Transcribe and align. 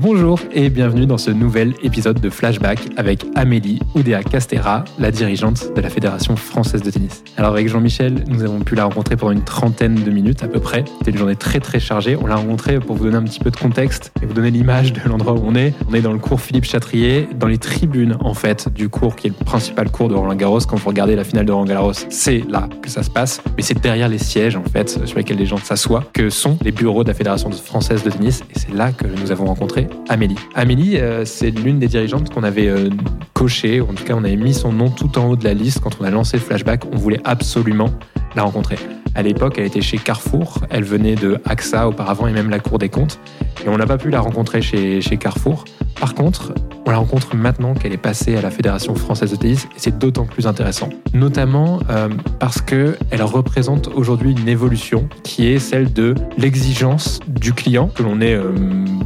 Bonjour 0.00 0.38
et 0.52 0.70
bienvenue 0.70 1.06
dans 1.06 1.18
ce 1.18 1.32
nouvel 1.32 1.74
épisode 1.82 2.20
de 2.20 2.30
Flashback 2.30 2.78
avec 2.96 3.26
Amélie 3.34 3.80
Oudéa 3.96 4.22
Castera, 4.22 4.84
la 4.96 5.10
dirigeante 5.10 5.74
de 5.74 5.80
la 5.80 5.90
Fédération 5.90 6.36
française 6.36 6.82
de 6.82 6.90
tennis. 6.92 7.24
Alors 7.36 7.50
avec 7.50 7.66
Jean-Michel, 7.66 8.22
nous 8.28 8.44
avons 8.44 8.60
pu 8.60 8.76
la 8.76 8.84
rencontrer 8.84 9.16
pendant 9.16 9.32
une 9.32 9.42
trentaine 9.42 9.96
de 9.96 10.10
minutes 10.12 10.44
à 10.44 10.46
peu 10.46 10.60
près. 10.60 10.84
C'était 10.98 11.10
une 11.10 11.18
journée 11.18 11.34
très 11.34 11.58
très 11.58 11.80
chargée. 11.80 12.14
On 12.14 12.26
l'a 12.26 12.36
rencontrée 12.36 12.78
pour 12.78 12.94
vous 12.94 13.06
donner 13.06 13.16
un 13.16 13.24
petit 13.24 13.40
peu 13.40 13.50
de 13.50 13.56
contexte 13.56 14.12
et 14.22 14.26
vous 14.26 14.34
donner 14.34 14.52
l'image 14.52 14.92
de 14.92 15.00
l'endroit 15.04 15.32
où 15.32 15.42
on 15.44 15.56
est. 15.56 15.74
On 15.90 15.94
est 15.94 16.00
dans 16.00 16.12
le 16.12 16.20
cours 16.20 16.40
Philippe 16.40 16.66
Chatrier, 16.66 17.28
dans 17.34 17.48
les 17.48 17.58
tribunes 17.58 18.16
en 18.20 18.34
fait 18.34 18.72
du 18.72 18.88
cours 18.88 19.16
qui 19.16 19.26
est 19.26 19.30
le 19.36 19.44
principal 19.44 19.90
cours 19.90 20.08
de 20.08 20.14
Roland 20.14 20.36
Garros. 20.36 20.60
Quand 20.60 20.76
vous 20.76 20.90
regardez 20.90 21.16
la 21.16 21.24
finale 21.24 21.46
de 21.46 21.50
Roland 21.50 21.66
Garros, 21.66 21.92
c'est 22.08 22.44
là 22.48 22.68
que 22.82 22.88
ça 22.88 23.02
se 23.02 23.10
passe. 23.10 23.42
Mais 23.56 23.64
c'est 23.64 23.80
derrière 23.80 24.08
les 24.08 24.18
sièges 24.18 24.54
en 24.54 24.62
fait 24.62 25.04
sur 25.06 25.18
lesquels 25.18 25.38
les 25.38 25.46
gens 25.46 25.56
s'assoient 25.56 26.04
que 26.12 26.30
sont 26.30 26.56
les 26.62 26.70
bureaux 26.70 27.02
de 27.02 27.08
la 27.08 27.14
Fédération 27.14 27.50
française 27.50 28.04
de 28.04 28.10
tennis. 28.10 28.44
Et 28.54 28.58
c'est 28.60 28.72
là 28.72 28.92
que 28.92 29.04
nous 29.20 29.32
avons 29.32 29.46
rencontré 29.46 29.87
Amélie. 30.08 30.38
Amélie, 30.54 30.98
euh, 30.98 31.24
c'est 31.24 31.50
l'une 31.50 31.78
des 31.78 31.88
dirigeantes 31.88 32.32
qu'on 32.32 32.42
avait 32.42 32.68
euh, 32.68 32.90
coché, 33.34 33.80
ou 33.80 33.84
en 33.84 33.94
tout 33.94 34.04
cas 34.04 34.14
on 34.14 34.24
avait 34.24 34.36
mis 34.36 34.54
son 34.54 34.72
nom 34.72 34.90
tout 34.90 35.18
en 35.18 35.28
haut 35.30 35.36
de 35.36 35.44
la 35.44 35.54
liste 35.54 35.80
quand 35.80 36.00
on 36.00 36.04
a 36.04 36.10
lancé 36.10 36.38
Flashback. 36.38 36.84
On 36.92 36.96
voulait 36.96 37.20
absolument 37.24 37.90
la 38.34 38.42
rencontrer. 38.42 38.76
À 39.18 39.22
l'époque, 39.22 39.56
elle 39.58 39.64
était 39.64 39.80
chez 39.80 39.98
Carrefour, 39.98 40.60
elle 40.70 40.84
venait 40.84 41.16
de 41.16 41.40
AXA 41.44 41.88
auparavant 41.88 42.28
et 42.28 42.32
même 42.32 42.50
la 42.50 42.60
Cour 42.60 42.78
des 42.78 42.88
comptes. 42.88 43.18
Et 43.64 43.68
on 43.68 43.76
n'a 43.76 43.84
pas 43.84 43.98
pu 43.98 44.10
la 44.10 44.20
rencontrer 44.20 44.62
chez, 44.62 45.00
Carrefour. 45.18 45.64
Par 45.98 46.14
contre, 46.14 46.54
on 46.86 46.92
la 46.92 46.98
rencontre 46.98 47.34
maintenant 47.34 47.74
qu'elle 47.74 47.92
est 47.92 47.96
passée 47.96 48.36
à 48.36 48.42
la 48.42 48.52
Fédération 48.52 48.94
française 48.94 49.32
de 49.32 49.36
tennis 49.36 49.64
et 49.74 49.78
c'est 49.78 49.98
d'autant 49.98 50.24
plus 50.24 50.46
intéressant. 50.46 50.88
Notamment 51.14 51.80
euh, 51.90 52.08
parce 52.38 52.60
qu'elle 52.60 52.96
représente 53.20 53.88
aujourd'hui 53.88 54.36
une 54.40 54.48
évolution 54.48 55.08
qui 55.24 55.48
est 55.48 55.58
celle 55.58 55.92
de 55.92 56.14
l'exigence 56.36 57.18
du 57.26 57.52
client, 57.52 57.88
que 57.92 58.04
l'on 58.04 58.20
est 58.20 58.34
euh, 58.34 58.52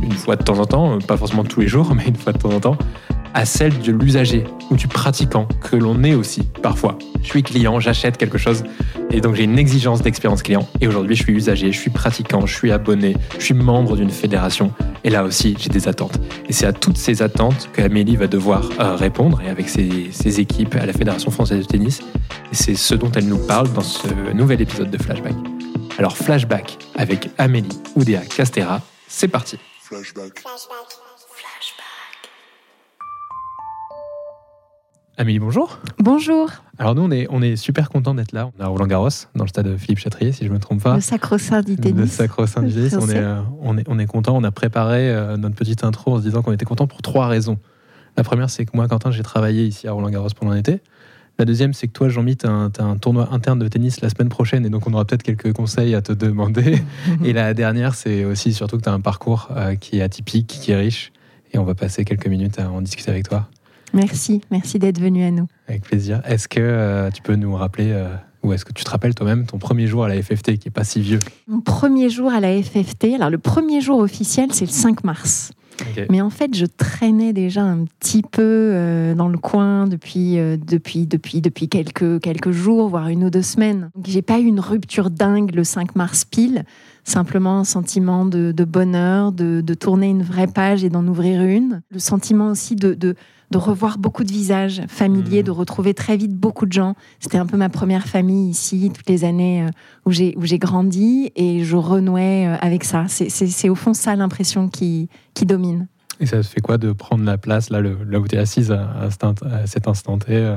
une 0.02 0.12
fois 0.12 0.36
de 0.36 0.42
temps 0.42 0.58
en 0.58 0.66
temps, 0.66 0.98
pas 0.98 1.16
forcément 1.16 1.44
tous 1.44 1.60
les 1.60 1.68
jours, 1.68 1.94
mais 1.96 2.04
une 2.04 2.16
fois 2.16 2.34
de 2.34 2.38
temps 2.38 2.50
en 2.50 2.60
temps, 2.60 2.76
à 3.34 3.44
celle 3.44 3.78
de 3.80 3.92
l'usager 3.92 4.44
ou 4.70 4.76
du 4.76 4.88
pratiquant 4.88 5.46
que 5.60 5.76
l'on 5.76 6.02
est 6.04 6.14
aussi 6.14 6.42
parfois. 6.62 6.98
Je 7.22 7.28
suis 7.28 7.42
client, 7.42 7.80
j'achète 7.80 8.16
quelque 8.16 8.38
chose 8.38 8.64
et 9.10 9.20
donc 9.20 9.34
j'ai 9.34 9.44
une 9.44 9.58
exigence 9.58 10.02
d'expérience 10.02 10.42
client. 10.42 10.66
Et 10.80 10.88
aujourd'hui, 10.88 11.14
je 11.14 11.22
suis 11.22 11.32
usager, 11.32 11.70
je 11.70 11.78
suis 11.78 11.90
pratiquant, 11.90 12.46
je 12.46 12.54
suis 12.54 12.72
abonné, 12.72 13.16
je 13.38 13.44
suis 13.44 13.54
membre 13.54 13.96
d'une 13.96 14.10
fédération. 14.10 14.72
Et 15.04 15.10
là 15.10 15.24
aussi, 15.24 15.54
j'ai 15.58 15.68
des 15.68 15.88
attentes. 15.88 16.18
Et 16.48 16.52
c'est 16.52 16.66
à 16.66 16.72
toutes 16.72 16.96
ces 16.96 17.22
attentes 17.22 17.68
qu'Amélie 17.72 18.16
va 18.16 18.26
devoir 18.26 18.68
euh, 18.80 18.94
répondre 18.96 19.40
et 19.42 19.48
avec 19.48 19.68
ses, 19.68 20.10
ses, 20.12 20.40
équipes 20.40 20.74
à 20.76 20.86
la 20.86 20.92
Fédération 20.92 21.30
française 21.30 21.66
de 21.66 21.70
tennis. 21.70 22.00
Et 22.52 22.54
c'est 22.54 22.74
ce 22.74 22.94
dont 22.94 23.10
elle 23.12 23.26
nous 23.26 23.44
parle 23.46 23.72
dans 23.72 23.82
ce 23.82 24.32
nouvel 24.32 24.60
épisode 24.60 24.90
de 24.90 24.98
Flashback. 24.98 25.34
Alors 25.98 26.16
Flashback 26.16 26.78
avec 26.96 27.30
Amélie 27.38 27.78
Oudéa 27.96 28.20
Castera, 28.20 28.80
c'est 29.08 29.28
parti. 29.28 29.58
Flashback. 29.82 30.40
Flashback. 30.40 31.01
Amélie, 35.22 35.38
bonjour. 35.38 35.78
Bonjour. 36.00 36.50
Alors 36.78 36.96
nous, 36.96 37.02
on 37.02 37.10
est, 37.12 37.28
on 37.30 37.42
est 37.42 37.54
super 37.54 37.90
content 37.90 38.12
d'être 38.12 38.32
là. 38.32 38.50
On 38.58 38.60
est 38.60 38.64
à 38.64 38.66
Roland 38.66 38.88
Garros, 38.88 39.08
dans 39.36 39.44
le 39.44 39.48
stade 39.48 39.76
Philippe 39.76 40.00
Chatrier, 40.00 40.32
si 40.32 40.42
je 40.42 40.48
ne 40.48 40.54
me 40.54 40.58
trompe 40.58 40.82
pas. 40.82 40.96
Le 40.96 41.00
sacro-saint 41.00 41.62
du 41.62 41.76
tennis. 41.76 41.96
Le 41.96 42.06
sacro-saint 42.08 42.62
du 42.64 42.72
tennis. 42.72 42.96
On 43.00 43.08
est, 43.08 43.18
euh, 43.18 43.40
on, 43.60 43.78
est, 43.78 43.84
on 43.86 44.00
est 44.00 44.06
content. 44.06 44.36
On 44.36 44.42
a 44.42 44.50
préparé 44.50 45.08
euh, 45.10 45.36
notre 45.36 45.54
petite 45.54 45.84
intro 45.84 46.14
en 46.14 46.18
se 46.18 46.22
disant 46.22 46.42
qu'on 46.42 46.50
était 46.50 46.64
content 46.64 46.88
pour 46.88 47.02
trois 47.02 47.28
raisons. 47.28 47.60
La 48.16 48.24
première, 48.24 48.50
c'est 48.50 48.64
que 48.64 48.72
moi, 48.74 48.88
Quentin, 48.88 49.12
j'ai 49.12 49.22
travaillé 49.22 49.64
ici 49.64 49.86
à 49.86 49.92
Roland 49.92 50.10
Garros 50.10 50.26
pendant 50.36 50.54
l'été. 50.54 50.80
La 51.38 51.44
deuxième, 51.44 51.72
c'est 51.72 51.86
que 51.86 51.92
toi, 51.92 52.08
Jean-Mi, 52.08 52.36
tu 52.36 52.48
as, 52.48 52.50
un 52.50 52.96
tournoi 52.96 53.28
interne 53.30 53.60
de 53.60 53.68
tennis 53.68 54.00
la 54.00 54.08
semaine 54.08 54.28
prochaine 54.28 54.66
et 54.66 54.70
donc 54.70 54.88
on 54.88 54.92
aura 54.92 55.04
peut-être 55.04 55.22
quelques 55.22 55.52
conseils 55.52 55.94
à 55.94 56.02
te 56.02 56.12
demander. 56.12 56.82
et 57.24 57.32
la 57.32 57.54
dernière, 57.54 57.94
c'est 57.94 58.24
aussi 58.24 58.52
surtout 58.52 58.76
que 58.76 58.82
tu 58.82 58.88
as 58.88 58.92
un 58.92 59.00
parcours 59.00 59.50
euh, 59.56 59.76
qui 59.76 59.98
est 59.98 60.02
atypique, 60.02 60.48
qui 60.48 60.72
est 60.72 60.76
riche 60.76 61.12
et 61.52 61.58
on 61.58 61.64
va 61.64 61.76
passer 61.76 62.04
quelques 62.04 62.26
minutes 62.26 62.58
à 62.58 62.68
en 62.68 62.82
discuter 62.82 63.12
avec 63.12 63.28
toi. 63.28 63.48
Merci, 63.94 64.40
merci 64.50 64.78
d'être 64.78 65.00
venu 65.00 65.22
à 65.24 65.30
nous. 65.30 65.46
Avec 65.68 65.82
plaisir. 65.82 66.22
Est-ce 66.24 66.48
que 66.48 66.60
euh, 66.60 67.10
tu 67.10 67.22
peux 67.22 67.36
nous 67.36 67.54
rappeler, 67.54 67.90
euh, 67.92 68.08
ou 68.42 68.52
est-ce 68.52 68.64
que 68.64 68.72
tu 68.72 68.84
te 68.84 68.90
rappelles 68.90 69.14
toi-même 69.14 69.46
ton 69.46 69.58
premier 69.58 69.86
jour 69.86 70.04
à 70.04 70.08
la 70.08 70.20
FFT, 70.20 70.58
qui 70.58 70.68
n'est 70.68 70.72
pas 70.72 70.84
si 70.84 71.00
vieux? 71.00 71.18
Mon 71.46 71.60
premier 71.60 72.08
jour 72.08 72.32
à 72.32 72.40
la 72.40 72.62
FFT, 72.62 73.14
alors 73.14 73.30
le 73.30 73.38
premier 73.38 73.80
jour 73.80 73.98
officiel, 73.98 74.48
c'est 74.52 74.64
le 74.64 74.70
5 74.70 75.04
mars. 75.04 75.52
Mais 76.10 76.20
en 76.20 76.30
fait, 76.30 76.54
je 76.54 76.64
traînais 76.64 77.32
déjà 77.32 77.62
un 77.62 77.86
petit 77.98 78.22
peu 78.22 78.42
euh, 78.42 79.14
dans 79.14 79.28
le 79.28 79.38
coin 79.38 79.88
depuis, 79.88 80.36
depuis, 80.36 81.06
depuis, 81.06 81.40
depuis 81.40 81.68
quelques, 81.68 82.20
quelques 82.20 82.52
jours, 82.52 82.88
voire 82.88 83.08
une 83.08 83.24
ou 83.24 83.30
deux 83.30 83.42
semaines. 83.42 83.90
J'ai 84.06 84.22
pas 84.22 84.38
eu 84.38 84.44
une 84.44 84.60
rupture 84.60 85.10
dingue 85.10 85.52
le 85.54 85.64
5 85.64 85.96
mars 85.96 86.24
pile, 86.24 86.64
simplement 87.04 87.58
un 87.58 87.64
sentiment 87.64 88.24
de, 88.24 88.52
de 88.52 88.64
bonheur, 88.64 89.32
de, 89.32 89.60
de, 89.60 89.74
tourner 89.74 90.08
une 90.08 90.22
vraie 90.22 90.46
page 90.46 90.84
et 90.84 90.88
d'en 90.88 91.06
ouvrir 91.06 91.42
une. 91.42 91.82
Le 91.90 91.98
sentiment 91.98 92.48
aussi 92.48 92.76
de, 92.76 92.94
de 92.94 93.16
de 93.52 93.58
revoir 93.58 93.98
beaucoup 93.98 94.24
de 94.24 94.32
visages 94.32 94.82
familiers, 94.88 95.42
mmh. 95.42 95.46
de 95.46 95.50
retrouver 95.52 95.94
très 95.94 96.16
vite 96.16 96.34
beaucoup 96.34 96.66
de 96.66 96.72
gens. 96.72 96.94
C'était 97.20 97.38
un 97.38 97.46
peu 97.46 97.56
ma 97.56 97.68
première 97.68 98.06
famille 98.06 98.50
ici, 98.50 98.90
toutes 98.92 99.08
les 99.08 99.24
années 99.24 99.62
euh, 99.62 99.70
où 100.06 100.10
j'ai 100.10 100.34
où 100.36 100.44
j'ai 100.44 100.58
grandi 100.58 101.30
et 101.36 101.62
je 101.62 101.76
renouais 101.76 102.46
euh, 102.48 102.56
avec 102.60 102.82
ça. 102.82 103.06
C'est 103.08 103.68
au 103.68 103.74
fond 103.74 103.94
ça 103.94 104.16
l'impression 104.16 104.68
qui, 104.68 105.08
qui 105.34 105.46
domine. 105.46 105.86
Et 106.18 106.26
ça 106.26 106.42
se 106.42 106.48
fait 106.48 106.60
quoi 106.60 106.78
de 106.78 106.92
prendre 106.92 107.24
la 107.24 107.38
place 107.38 107.70
là, 107.70 107.80
là 107.80 108.20
où 108.20 108.26
tu 108.26 108.36
es 108.36 108.38
assise 108.38 108.70
à, 108.72 109.08
cet 109.66 109.88
instant 109.88 110.18
T 110.18 110.26
euh, 110.30 110.56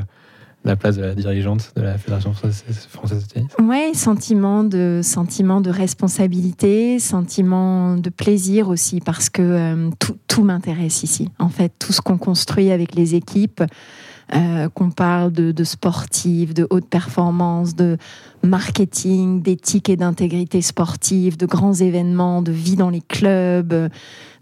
la 0.65 0.75
place 0.75 0.97
de 0.97 1.03
la 1.03 1.15
dirigeante 1.15 1.71
de 1.75 1.81
la 1.81 1.97
Fédération 1.97 2.33
française 2.33 3.23
de 3.23 3.33
tennis? 3.33 3.51
Oui, 3.61 3.93
sentiment 3.93 4.63
de, 4.63 5.01
sentiment 5.03 5.61
de 5.61 5.69
responsabilité, 5.69 6.99
sentiment 6.99 7.95
de 7.95 8.09
plaisir 8.09 8.69
aussi, 8.69 8.99
parce 8.99 9.29
que 9.29 9.41
euh, 9.41 9.89
tout, 9.99 10.17
tout 10.27 10.43
m'intéresse 10.43 11.03
ici. 11.03 11.29
En 11.39 11.49
fait, 11.49 11.71
tout 11.79 11.93
ce 11.93 12.01
qu'on 12.01 12.17
construit 12.17 12.71
avec 12.71 12.95
les 12.95 13.15
équipes, 13.15 13.63
euh, 14.33 14.69
qu'on 14.69 14.89
parle 14.89 15.31
de, 15.31 15.51
de 15.51 15.63
sportifs, 15.63 16.53
de 16.53 16.65
haute 16.71 16.87
performance, 16.87 17.75
de 17.75 17.97
marketing, 18.43 19.41
d'éthique 19.41 19.87
et 19.87 19.97
d'intégrité 19.97 20.61
sportive, 20.61 21.37
de 21.37 21.45
grands 21.45 21.73
événements, 21.73 22.41
de 22.41 22.51
vie 22.51 22.75
dans 22.75 22.89
les 22.89 23.01
clubs, 23.01 23.67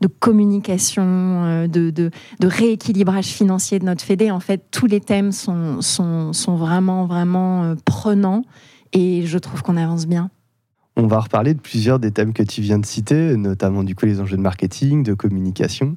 de 0.04 0.08
communication, 0.20 1.04
euh, 1.06 1.68
de, 1.68 2.12
rééquilibrage 2.42 3.26
financier 3.26 3.80
de 3.80 3.86
notre 3.86 4.04
fédé. 4.04 4.32
En 4.32 4.40
fait, 4.40 4.64
tous 4.72 4.86
les 4.86 5.02
thèmes 5.02 5.32
sont, 5.32 5.82
sont, 5.82 6.32
sont 6.32 6.56
vraiment, 6.56 7.06
vraiment 7.06 7.64
euh, 7.64 7.76
prenants 7.84 8.44
et 8.94 9.26
je 9.26 9.38
trouve 9.38 9.64
qu'on 9.64 9.78
avance 9.78 10.06
bien. 10.06 10.30
On 10.96 11.08
va 11.08 11.20
reparler 11.20 11.56
de 11.56 11.60
plusieurs 11.60 12.00
des 12.00 12.12
thèmes 12.12 12.34
que 12.34 12.44
tu 12.44 12.62
viens 12.62 12.78
de 12.78 12.86
citer, 12.86 13.36
notamment 13.36 13.84
du 13.84 13.96
coup 13.96 14.06
les 14.06 14.22
enjeux 14.22 14.38
de 14.38 14.42
marketing, 14.42 15.04
de 15.04 15.16
communication. 15.16 15.96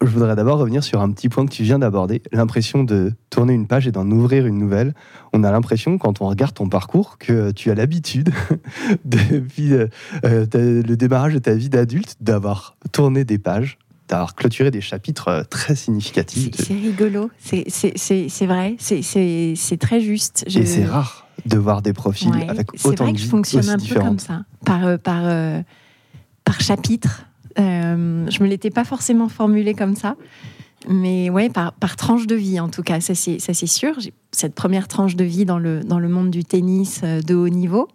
Je 0.00 0.06
voudrais 0.06 0.36
d'abord 0.36 0.58
revenir 0.58 0.84
sur 0.84 1.00
un 1.00 1.10
petit 1.10 1.28
point 1.28 1.44
que 1.44 1.52
tu 1.52 1.62
viens 1.62 1.78
d'aborder, 1.78 2.22
l'impression 2.32 2.84
de 2.84 3.12
tourner 3.30 3.52
une 3.52 3.66
page 3.66 3.86
et 3.88 3.92
d'en 3.92 4.08
ouvrir 4.10 4.46
une 4.46 4.58
nouvelle. 4.58 4.94
On 5.32 5.42
a 5.42 5.50
l'impression, 5.50 5.98
quand 5.98 6.20
on 6.20 6.28
regarde 6.28 6.54
ton 6.54 6.68
parcours, 6.68 7.18
que 7.18 7.50
tu 7.50 7.70
as 7.70 7.74
l'habitude, 7.74 8.30
depuis 9.04 9.74
euh, 9.74 9.88
le 10.22 10.94
démarrage 10.94 11.34
de 11.34 11.38
ta 11.38 11.54
vie 11.54 11.68
d'adulte, 11.68 12.16
d'avoir 12.20 12.76
tourné 12.92 13.24
des 13.24 13.38
pages, 13.38 13.78
d'avoir 14.08 14.34
clôturé 14.34 14.70
des 14.70 14.80
chapitres 14.80 15.28
euh, 15.28 15.42
très 15.42 15.74
significatifs. 15.74 16.50
C'est 16.54 16.74
rigolo, 16.74 17.30
c'est 17.38 18.46
vrai, 18.46 18.76
c'est 18.78 19.78
très 19.80 20.00
juste. 20.00 20.44
Et 20.46 20.64
c'est 20.64 20.84
rare 20.84 21.26
de 21.46 21.58
voir 21.58 21.82
des 21.82 21.92
profils 21.92 22.32
avec 22.48 22.72
autant 22.84 22.90
de 22.90 22.96
C'est 22.96 23.02
vrai 23.02 23.12
que 23.14 23.18
je 23.18 23.26
fonctionne 23.26 23.68
un 23.68 23.78
peu 23.78 23.94
comme 23.96 24.18
ça, 24.18 24.44
par, 24.64 24.86
euh, 24.86 24.96
par, 24.96 25.24
par 26.44 26.60
chapitre. 26.60 27.27
Euh, 27.58 28.26
je 28.30 28.42
me 28.42 28.48
l'étais 28.48 28.70
pas 28.70 28.84
forcément 28.84 29.28
formulé 29.28 29.74
comme 29.74 29.96
ça, 29.96 30.16
mais 30.88 31.28
ouais, 31.30 31.48
par, 31.48 31.96
tranche 31.96 32.26
de 32.26 32.34
vie 32.34 32.60
en 32.60 32.68
tout 32.68 32.82
cas, 32.82 33.00
ça 33.00 33.14
c'est, 33.14 33.38
ça 33.40 33.54
c'est 33.54 33.66
sûr. 33.66 33.98
J'ai 33.98 34.12
cette 34.30 34.54
première 34.54 34.88
tranche 34.88 35.16
de 35.16 35.24
vie 35.24 35.44
dans 35.44 35.58
le, 35.58 35.82
dans 35.82 35.98
le 35.98 36.08
monde 36.08 36.30
du 36.30 36.44
tennis 36.44 37.00
euh, 37.02 37.20
de 37.20 37.34
haut 37.34 37.48
niveau, 37.48 37.88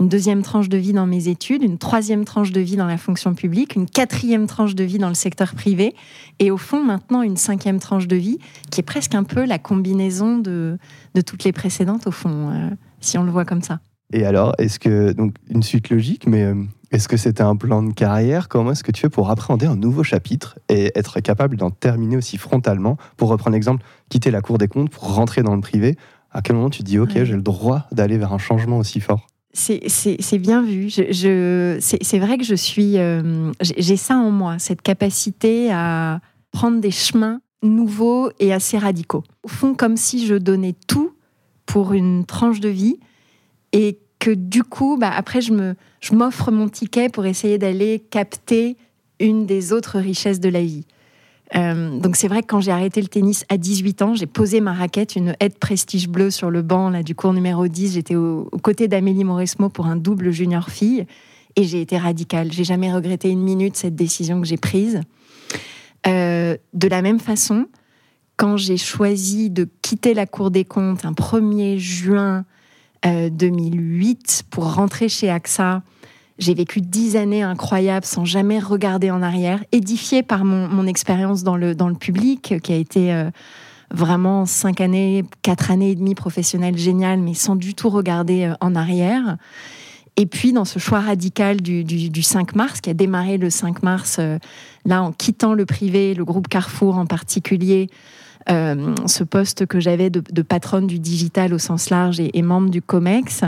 une 0.00 0.08
deuxième 0.08 0.42
tranche 0.42 0.68
de 0.68 0.76
vie 0.76 0.92
dans 0.92 1.06
mes 1.06 1.28
études, 1.28 1.62
une 1.62 1.78
troisième 1.78 2.24
tranche 2.24 2.52
de 2.52 2.60
vie 2.60 2.76
dans 2.76 2.86
la 2.86 2.98
fonction 2.98 3.34
publique, 3.34 3.74
une 3.74 3.88
quatrième 3.88 4.46
tranche 4.46 4.74
de 4.74 4.84
vie 4.84 4.98
dans 4.98 5.08
le 5.08 5.14
secteur 5.14 5.54
privé, 5.54 5.94
et 6.38 6.50
au 6.50 6.58
fond 6.58 6.82
maintenant 6.82 7.22
une 7.22 7.36
cinquième 7.36 7.78
tranche 7.78 8.06
de 8.06 8.16
vie 8.16 8.38
qui 8.70 8.80
est 8.80 8.84
presque 8.84 9.14
un 9.14 9.24
peu 9.24 9.46
la 9.46 9.58
combinaison 9.58 10.38
de, 10.38 10.78
de 11.14 11.20
toutes 11.20 11.44
les 11.44 11.52
précédentes 11.52 12.06
au 12.06 12.12
fond, 12.12 12.50
euh, 12.50 12.70
si 13.00 13.16
on 13.16 13.24
le 13.24 13.30
voit 13.30 13.44
comme 13.44 13.62
ça. 13.62 13.80
Et 14.12 14.24
alors, 14.24 14.54
est-ce 14.58 14.78
que, 14.78 15.12
donc 15.12 15.34
une 15.48 15.62
suite 15.62 15.90
logique, 15.90 16.26
mais 16.26 16.52
est-ce 16.90 17.06
que 17.06 17.16
c'était 17.16 17.42
un 17.42 17.54
plan 17.54 17.82
de 17.82 17.92
carrière? 17.92 18.48
Comment 18.48 18.72
est-ce 18.72 18.82
que 18.82 18.90
tu 18.90 19.00
fais 19.00 19.08
pour 19.08 19.30
appréhender 19.30 19.66
un 19.66 19.76
nouveau 19.76 20.02
chapitre 20.02 20.58
et 20.68 20.90
être 20.96 21.20
capable 21.20 21.56
d'en 21.56 21.70
terminer 21.70 22.16
aussi 22.16 22.36
frontalement? 22.36 22.96
Pour 23.16 23.28
reprendre 23.28 23.54
l'exemple, 23.54 23.84
quitter 24.08 24.32
la 24.32 24.40
cour 24.40 24.58
des 24.58 24.66
comptes 24.66 24.90
pour 24.90 25.14
rentrer 25.14 25.42
dans 25.42 25.54
le 25.54 25.60
privé. 25.60 25.96
À 26.32 26.42
quel 26.42 26.56
moment 26.56 26.70
tu 26.70 26.82
dis, 26.82 26.98
OK, 26.98 27.12
j'ai 27.12 27.36
le 27.36 27.42
droit 27.42 27.86
d'aller 27.92 28.18
vers 28.18 28.32
un 28.32 28.38
changement 28.38 28.78
aussi 28.78 29.00
fort? 29.00 29.28
C'est 29.52 30.38
bien 30.38 30.62
vu. 30.62 30.88
Je, 30.90 31.76
c'est 31.80 32.18
vrai 32.18 32.38
que 32.38 32.44
je 32.44 32.54
suis, 32.54 32.98
euh, 32.98 33.52
j'ai 33.60 33.96
ça 33.96 34.16
en 34.16 34.30
moi, 34.30 34.58
cette 34.58 34.82
capacité 34.82 35.70
à 35.72 36.20
prendre 36.50 36.80
des 36.80 36.90
chemins 36.90 37.40
nouveaux 37.62 38.30
et 38.40 38.52
assez 38.52 38.78
radicaux. 38.78 39.22
Au 39.44 39.48
fond, 39.48 39.74
comme 39.74 39.96
si 39.96 40.26
je 40.26 40.34
donnais 40.34 40.74
tout 40.88 41.12
pour 41.66 41.92
une 41.92 42.24
tranche 42.24 42.58
de 42.58 42.68
vie 42.68 42.98
et 43.72 43.98
que 44.18 44.30
du 44.30 44.62
coup, 44.62 44.96
bah, 44.98 45.10
après, 45.14 45.40
je 45.40 46.14
m'offre 46.14 46.50
mon 46.50 46.68
ticket 46.68 47.08
pour 47.08 47.26
essayer 47.26 47.58
d'aller 47.58 47.98
capter 48.10 48.76
une 49.18 49.46
des 49.46 49.72
autres 49.72 49.98
richesses 49.98 50.40
de 50.40 50.48
la 50.48 50.62
vie. 50.62 50.84
Euh, 51.56 51.98
donc 51.98 52.16
c'est 52.16 52.28
vrai 52.28 52.42
que 52.42 52.46
quand 52.46 52.60
j'ai 52.60 52.70
arrêté 52.70 53.00
le 53.00 53.08
tennis 53.08 53.44
à 53.48 53.56
18 53.56 54.02
ans, 54.02 54.14
j'ai 54.14 54.26
posé 54.26 54.60
ma 54.60 54.72
raquette, 54.72 55.16
une 55.16 55.34
aide 55.40 55.58
prestige 55.58 56.08
bleue 56.08 56.30
sur 56.30 56.50
le 56.50 56.62
banc 56.62 56.90
là, 56.90 57.02
du 57.02 57.14
cours 57.14 57.32
numéro 57.32 57.66
10. 57.66 57.94
J'étais 57.94 58.14
aux 58.14 58.48
côtés 58.62 58.88
d'Amélie 58.88 59.24
Mauresmo 59.24 59.68
pour 59.68 59.86
un 59.86 59.96
double 59.96 60.30
junior 60.30 60.70
fille 60.70 61.06
et 61.56 61.64
j'ai 61.64 61.80
été 61.80 61.98
radicale. 61.98 62.52
J'ai 62.52 62.64
jamais 62.64 62.92
regretté 62.92 63.30
une 63.30 63.42
minute 63.42 63.76
cette 63.76 63.96
décision 63.96 64.40
que 64.40 64.46
j'ai 64.46 64.56
prise. 64.56 65.00
Euh, 66.06 66.56
de 66.72 66.88
la 66.88 67.02
même 67.02 67.18
façon, 67.18 67.66
quand 68.36 68.56
j'ai 68.56 68.76
choisi 68.76 69.50
de 69.50 69.68
quitter 69.82 70.14
la 70.14 70.26
Cour 70.26 70.50
des 70.50 70.64
comptes 70.64 71.04
un 71.04 71.12
1er 71.12 71.78
juin 71.78 72.44
2008 73.04 74.42
euh, 74.44 74.46
pour 74.50 74.74
rentrer 74.74 75.08
chez 75.08 75.30
AXA, 75.30 75.82
j'ai 76.38 76.54
vécu 76.54 76.80
dix 76.80 77.16
années 77.16 77.42
incroyables 77.42 78.06
sans 78.06 78.24
jamais 78.24 78.58
regarder 78.58 79.10
en 79.10 79.22
arrière, 79.22 79.62
édifiée 79.72 80.22
par 80.22 80.44
mon, 80.44 80.86
expérience 80.86 81.42
dans 81.42 81.56
le, 81.56 81.74
dans 81.74 81.88
le 81.88 81.94
public, 81.94 82.54
qui 82.62 82.72
a 82.72 82.76
été 82.76 83.12
euh, 83.12 83.30
vraiment 83.90 84.46
cinq 84.46 84.80
années, 84.80 85.24
quatre 85.42 85.70
années 85.70 85.90
et 85.90 85.94
demie 85.94 86.14
professionnelles 86.14 86.78
géniales, 86.78 87.20
mais 87.20 87.34
sans 87.34 87.56
du 87.56 87.74
tout 87.74 87.90
regarder 87.90 88.52
en 88.60 88.74
arrière. 88.74 89.36
Et 90.16 90.26
puis, 90.26 90.52
dans 90.52 90.64
ce 90.66 90.78
choix 90.78 91.00
radical 91.00 91.62
du, 91.62 92.22
5 92.22 92.54
mars, 92.54 92.80
qui 92.80 92.90
a 92.90 92.94
démarré 92.94 93.38
le 93.38 93.48
5 93.48 93.82
mars, 93.82 94.16
euh, 94.18 94.38
là, 94.84 95.02
en 95.02 95.12
quittant 95.12 95.54
le 95.54 95.64
privé, 95.64 96.14
le 96.14 96.24
groupe 96.24 96.48
Carrefour 96.48 96.98
en 96.98 97.06
particulier, 97.06 97.88
euh, 98.48 98.94
ce 99.06 99.24
poste 99.24 99.66
que 99.66 99.80
j'avais 99.80 100.10
de, 100.10 100.42
patronne 100.42 100.86
du 100.86 100.98
digital 100.98 101.52
au 101.52 101.58
sens 101.58 101.90
large 101.90 102.20
et, 102.20 102.42
membre 102.42 102.70
du 102.70 102.80
COMEX, 102.80 103.42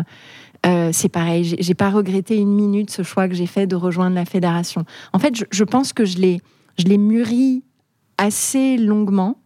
euh, 0.66 0.90
c'est 0.92 1.08
pareil. 1.08 1.56
J'ai 1.58 1.74
pas 1.74 1.90
regretté 1.90 2.36
une 2.36 2.52
minute 2.54 2.90
ce 2.90 3.02
choix 3.02 3.28
que 3.28 3.34
j'ai 3.34 3.46
fait 3.46 3.66
de 3.66 3.76
rejoindre 3.76 4.14
la 4.14 4.24
fédération. 4.24 4.84
En 5.12 5.18
fait, 5.18 5.34
je, 5.50 5.64
pense 5.64 5.92
que 5.92 6.04
je 6.04 6.18
l'ai, 6.18 6.40
je 6.78 6.84
l'ai 6.84 6.98
mûri 6.98 7.62
assez 8.18 8.76
longuement 8.76 9.38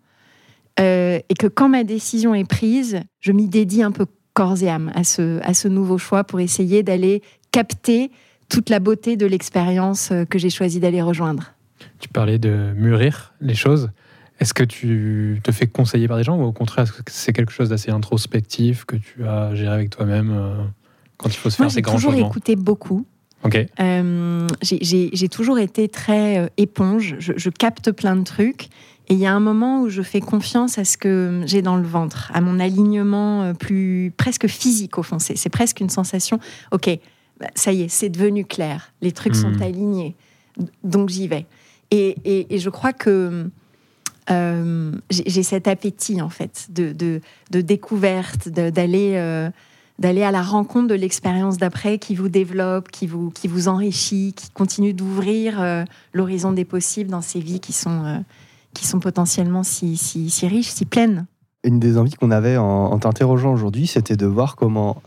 et 0.79 1.35
que 1.39 1.47
quand 1.47 1.71
ma 1.71 1.85
décision 1.85 2.35
est 2.35 2.45
prise, 2.45 3.01
je 3.21 3.33
m'y 3.33 3.49
dédie 3.49 3.83
un 3.83 3.93
peu 3.93 4.05
corps 4.35 4.63
et 4.63 4.69
âme 4.69 4.93
à 4.95 5.03
ce, 5.03 5.41
à 5.43 5.55
ce 5.55 5.67
nouveau 5.67 5.97
choix 5.97 6.23
pour 6.23 6.41
essayer 6.41 6.83
d'aller 6.83 7.23
capter 7.51 8.11
toute 8.51 8.69
la 8.69 8.81
beauté 8.81 9.17
de 9.17 9.27
l'expérience 9.27 10.11
euh, 10.13 10.25
que 10.25 10.39
j'ai 10.39 10.51
choisi 10.51 10.79
d'aller 10.79 11.03
rejoindre. 11.03 11.55
Tu 11.99 12.09
parlais 12.09 12.39
de 12.39 12.73
mûrir 12.77 13.33
les 13.41 13.55
choses. 13.55 13.91
Est-ce 14.39 14.55
que 14.55 14.65
tu 14.65 15.41
te 15.43 15.51
fais 15.51 15.67
conseiller 15.67 16.09
par 16.09 16.19
des 16.19 16.25
gens 16.25 16.37
ou 16.37 16.43
au 16.43 16.53
contraire, 16.53 16.87
c'est 17.09 17.33
quelque 17.33 17.53
chose 17.53 17.71
d'assez 17.71 17.91
introspectif 17.91 18.85
que 18.85 18.97
tu 18.97 19.25
as 19.25 19.55
géré 19.55 19.73
avec 19.73 19.91
toi-même 19.91 20.31
euh, 20.31 20.63
quand 21.17 21.29
il 21.29 21.37
faut 21.37 21.51
se 21.51 21.57
faire 21.57 21.71
ces 21.71 21.83
grands 21.83 21.95
changements 21.95 22.11
J'ai 22.11 22.17
toujours 22.19 22.31
écouté 22.31 22.57
beaucoup. 22.57 23.07
Ok. 23.45 23.67
Euh, 23.81 24.47
j'ai 24.63 25.29
toujours 25.29 25.59
été 25.59 25.89
très 25.89 26.51
éponge. 26.57 27.17
Je, 27.19 27.33
je, 27.37 27.51
capte 27.51 27.93
plein 27.93 28.17
de 28.17 28.25
trucs 28.25 28.69
et 29.09 29.15
il 29.15 29.21
y 29.21 29.27
a 29.27 29.33
un 29.33 29.41
moment 29.41 29.83
où 29.83 29.89
je 29.89 30.03
fais 30.03 30.21
confiance 30.21 30.79
à 30.79 30.85
ce 30.85 30.99
que 30.99 31.43
j'ai 31.47 31.63
dans 31.63 31.77
le 31.77 31.87
ventre, 31.87 32.31
à 32.35 32.41
mon 32.41 32.59
alignement 32.59 33.43
euh, 33.43 33.53
plus 33.53 34.13
presque 34.17 34.49
physique 34.49 34.99
au 34.99 35.03
fond. 35.03 35.19
C'est 35.19 35.49
presque 35.49 35.81
une 35.81 35.91
sensation. 35.91 36.41
Ok, 36.73 36.91
bah, 37.39 37.47
ça 37.55 37.73
y 37.73 37.83
est, 37.83 37.89
c'est 37.89 38.09
devenu 38.09 38.45
clair. 38.45 38.93
Les 39.03 39.13
trucs 39.13 39.37
sont 39.37 39.51
hmm. 39.51 39.63
alignés, 39.63 40.17
donc 40.83 41.11
j'y 41.11 41.29
vais. 41.29 41.47
Et, 41.93 42.17
et, 42.51 42.59
je 42.59 42.69
crois 42.69 42.93
que 42.93 43.49
euh, 44.31 44.93
j'ai 45.11 45.43
cet 45.43 45.69
appétit 45.69 46.21
en 46.21 46.29
fait 46.29 46.67
de, 46.71 46.93
de, 46.93 47.61
découverte, 47.61 48.49
d'aller 48.49 49.13
euh, 49.15 49.51
d'aller 49.99 50.23
à 50.23 50.31
la 50.31 50.43
rencontre 50.43 50.89
de 50.89 50.95
l'expérience 50.95 51.57
d'après 51.57 51.99
qui 51.99 52.15
vous 52.15 52.29
développe, 52.29 52.91
qui 52.91 53.07
vous, 53.07 53.31
qui 53.31 53.49
vous 53.49 53.69
enrichit, 53.69 54.35
qui 54.37 54.51
continue 54.51 54.93
d'ouvrir 54.93 55.85
l'horizon 56.13 56.53
des 56.53 56.67
possibles 56.67 57.11
dans 57.11 57.23
ces 57.23 57.41
vies 57.41 57.61
qui 57.61 57.73
sont 57.73 58.23
qui 58.77 58.87
sont 58.87 59.01
potentiellement 59.01 59.63
si, 59.63 59.97
si, 59.97 60.31
si 60.31 60.47
riches, 60.47 60.69
si 60.69 60.85
pleines. 60.85 61.27
Une 61.65 61.81
des 61.81 61.99
envies 61.99 62.13
qu'on 62.13 62.31
avait 62.31 62.59
en, 62.59 62.97
t'interrogeant 62.99 63.53
aujourd'hui, 63.53 63.87
c'était 63.87 64.17
de 64.17 64.27
voir 64.27 64.55
comment 64.55 65.03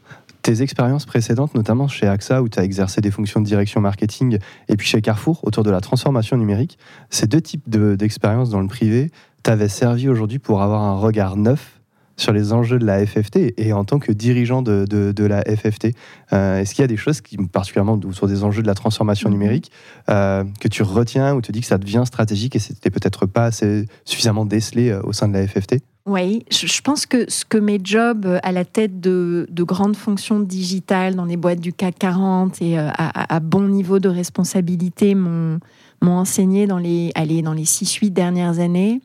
tes 0.50 0.64
expériences 0.64 1.06
précédentes, 1.06 1.54
notamment 1.54 1.88
chez 1.88 2.08
AXA, 2.08 2.42
où 2.42 2.50
tu 2.50 2.58
as 2.58 2.64
exercé 2.64 3.02
des 3.02 3.12
fonctions 3.12 3.40
de 3.40 3.46
direction 3.46 3.82
marketing, 3.82 4.40
et 4.68 4.78
puis 4.78 4.88
chez 4.88 5.00
Carrefour, 5.00 5.42
autour 5.44 5.64
de 5.64 5.70
la 5.70 5.80
transformation 5.80 6.38
numérique, 6.38 6.80
ces 7.12 7.28
deux 7.28 7.40
types 7.40 7.70
d'expériences 7.70 8.50
dans 8.50 8.60
le 8.60 8.68
privé 8.68 9.12
t'avaient 9.44 9.70
servi 9.70 10.10
aujourd'hui 10.10 10.40
pour 10.40 10.64
avoir 10.64 10.82
un 10.82 10.98
regard 10.98 11.38
neuf 11.38 11.80
sur 12.18 12.34
les 12.34 12.52
enjeux 12.52 12.80
de 12.80 12.86
la 12.86 13.06
FFT 13.06 13.54
et 13.58 13.74
en 13.74 13.86
tant 13.86 14.00
que 14.00 14.12
dirigeant 14.12 14.64
de, 14.64 14.86
de, 14.86 15.24
la 15.24 15.44
FFT. 15.44 15.96
Euh, 16.34 16.60
est-ce 16.60 16.74
qu'il 16.74 16.82
y 16.82 16.84
a 16.84 16.88
des 16.88 16.98
choses, 16.98 17.22
qui, 17.22 17.38
particulièrement 17.38 18.00
sur 18.12 18.28
des 18.28 18.44
enjeux 18.44 18.64
de 18.64 18.68
la 18.68 18.74
transformation 18.74 19.30
mhm. 19.30 19.36
numérique, 19.36 19.72
euh, 20.10 20.44
que 20.60 20.68
tu 20.68 20.82
retiens 20.82 21.36
ou 21.36 21.42
te 21.42 21.52
dis 21.52 21.62
que 21.62 21.68
ça 21.68 21.78
devient 21.78 22.04
stratégique 22.06 22.56
et 22.56 22.60
c'était 22.60 22.90
peut-être 22.90 23.28
pas 23.28 23.46
assez 23.46 23.86
suffisamment 24.04 24.46
décelé 24.46 24.90
euh, 24.90 25.02
au 25.04 25.14
sein 25.14 25.28
de 25.28 25.34
la 25.34 25.48
FFT 25.48 25.78
oui, 26.10 26.44
je 26.52 26.82
pense 26.82 27.06
que 27.06 27.30
ce 27.30 27.46
que 27.46 27.58
mes 27.58 27.80
jobs 27.84 28.40
à 28.44 28.52
la 28.52 28.66
tête 28.66 29.00
de, 29.00 29.48
de 29.50 29.64
grandes 29.64 29.96
fonctions 29.96 30.40
digitales 30.40 31.16
dans 31.16 31.26
les 31.26 31.38
boîtes 31.38 31.60
du 31.60 31.72
CAC 31.72 32.00
40 32.00 32.62
et 32.62 32.78
à, 32.78 32.92
à 32.92 33.40
bon 33.40 33.68
niveau 33.68 34.00
de 34.00 34.10
responsabilité 34.10 35.16
m'ont 35.16 35.60
enseigné 36.02 36.68
dans 36.68 36.78
les, 36.78 37.12
allez, 37.16 37.42
dans 37.42 37.54
les 37.54 37.66
6-8 37.66 38.12
dernières 38.12 38.60
années, 38.60 39.02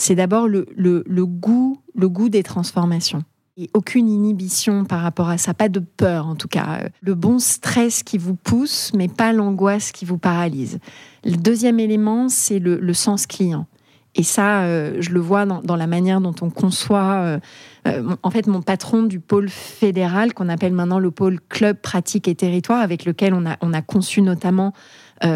c'est 0.00 0.14
d'abord 0.14 0.48
le, 0.48 0.64
goût, 1.26 1.78
le 1.94 2.08
goût 2.08 2.28
des 2.28 2.42
transformations. 2.42 3.22
Et 3.56 3.68
aucune 3.74 4.08
inhibition 4.08 4.84
par 4.84 5.02
rapport 5.02 5.28
à 5.28 5.36
ça, 5.36 5.52
pas 5.52 5.68
de 5.68 5.80
peur 5.80 6.26
en 6.26 6.34
tout 6.34 6.48
cas. 6.48 6.88
Le 7.02 7.14
bon 7.14 7.38
stress 7.38 8.02
qui 8.02 8.16
vous 8.16 8.34
pousse, 8.34 8.92
mais 8.94 9.08
pas 9.08 9.32
l'angoisse 9.32 9.92
qui 9.92 10.06
vous 10.06 10.16
paralyse. 10.16 10.78
Le 11.24 11.36
deuxième 11.36 11.78
élément, 11.78 12.30
c'est 12.30 12.58
le, 12.58 12.94
sens 12.94 13.26
client. 13.26 13.66
Et 14.16 14.24
ça, 14.24 14.62
euh, 14.62 14.96
je 15.00 15.10
le 15.10 15.20
vois 15.20 15.46
dans, 15.46 15.76
la 15.76 15.86
manière 15.86 16.20
dont 16.20 16.34
on 16.40 16.50
conçoit. 16.50 17.14
Euh, 17.14 17.38
euh, 17.86 18.16
en 18.22 18.30
fait, 18.30 18.48
mon 18.48 18.60
patron 18.60 19.04
du 19.04 19.20
pôle 19.20 19.48
fédéral, 19.48 20.34
qu'on 20.34 20.48
appelle 20.48 20.72
maintenant 20.72 20.98
le 20.98 21.12
pôle 21.12 21.38
club 21.48 21.76
pratique 21.80 22.26
et 22.26 22.34
territoire, 22.34 22.80
avec 22.80 23.04
lequel 23.04 23.34
on 23.34 23.46
a, 23.46 23.56
on 23.60 23.72
a 23.72 23.82
conçu 23.82 24.22
notamment 24.22 24.72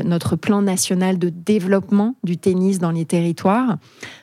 notre 0.07 0.35
plan 0.35 0.63
national 0.63 1.19
de 1.19 1.29
développement 1.29 2.15
du 2.25 2.39
tennis 2.39 2.79
dans 2.79 2.91
les 2.91 3.05
territoires, 3.05 3.77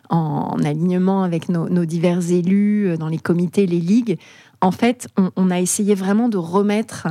en, 0.10 0.58
alignement 0.66 1.22
avec 1.22 1.50
nos, 1.50 1.86
divers 1.86 2.32
élus 2.32 2.98
dans 2.98 3.08
les 3.08 3.20
comités, 3.20 3.68
les 3.68 3.80
ligues, 3.80 4.18
en 4.62 4.72
fait, 4.72 5.08
on, 5.36 5.52
a 5.52 5.60
essayé 5.60 5.94
vraiment 5.94 6.30
de 6.30 6.38
remettre 6.38 7.10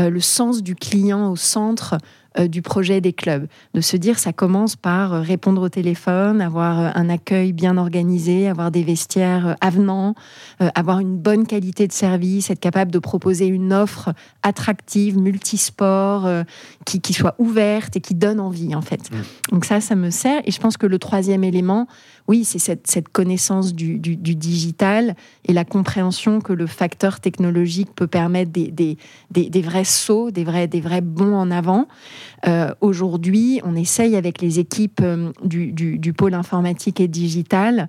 le 0.00 0.18
sens 0.18 0.64
du 0.64 0.74
client 0.74 1.30
au 1.30 1.36
centre 1.36 1.96
du 2.38 2.62
projet 2.62 3.00
des 3.00 3.12
clubs. 3.12 3.46
De 3.74 3.80
se 3.80 3.96
dire, 3.96 4.18
ça 4.18 4.32
commence 4.32 4.76
par 4.76 5.10
répondre 5.22 5.62
au 5.62 5.68
téléphone, 5.68 6.40
avoir 6.40 6.96
un 6.96 7.08
accueil 7.08 7.52
bien 7.52 7.76
organisé, 7.76 8.48
avoir 8.48 8.70
des 8.70 8.82
vestiaires 8.82 9.56
avenants, 9.60 10.14
avoir 10.74 11.00
une 11.00 11.16
bonne 11.16 11.46
qualité 11.46 11.86
de 11.86 11.92
service, 11.92 12.50
être 12.50 12.60
capable 12.60 12.90
de 12.90 12.98
proposer 12.98 13.46
une 13.46 13.72
offre 13.72 14.12
attractive, 14.42 15.18
multisport, 15.18 16.28
qui, 16.86 17.00
qui, 17.00 17.12
soit 17.12 17.34
ouverte 17.38 17.96
et 17.96 18.00
qui 18.00 18.14
donne 18.14 18.40
envie, 18.40 18.74
en 18.74 18.82
fait. 18.82 19.10
Mmh. 19.10 19.52
Donc 19.52 19.64
ça, 19.64 19.80
ça 19.80 19.94
me 19.94 20.10
sert. 20.10 20.40
Et 20.44 20.50
je 20.50 20.60
pense 20.60 20.76
que 20.76 20.86
le 20.86 20.98
troisième 20.98 21.44
élément, 21.44 21.86
oui, 22.28 22.44
c'est 22.44 22.58
cette, 22.58 23.08
connaissance 23.08 23.74
du, 23.74 23.98
digital 23.98 25.16
et 25.46 25.52
la 25.52 25.64
compréhension 25.64 26.40
que 26.40 26.52
le 26.52 26.66
facteur 26.66 27.20
technologique 27.20 27.94
peut 27.94 28.06
permettre 28.06 28.52
des, 28.52 28.96
vrais 29.62 29.84
sauts, 29.84 30.30
des 30.30 30.44
vrais, 30.44 30.68
des 30.68 30.80
vrais 30.80 31.00
bons 31.00 31.34
en 31.34 31.50
avant. 31.50 31.88
Euh, 32.46 32.74
aujourd'hui, 32.80 33.60
on 33.64 33.76
essaye 33.76 34.16
avec 34.16 34.40
les 34.40 34.58
équipes 34.58 35.00
euh, 35.02 35.32
du, 35.44 36.12
pôle 36.12 36.34
informatique 36.34 37.00
et 37.00 37.08
digital 37.08 37.88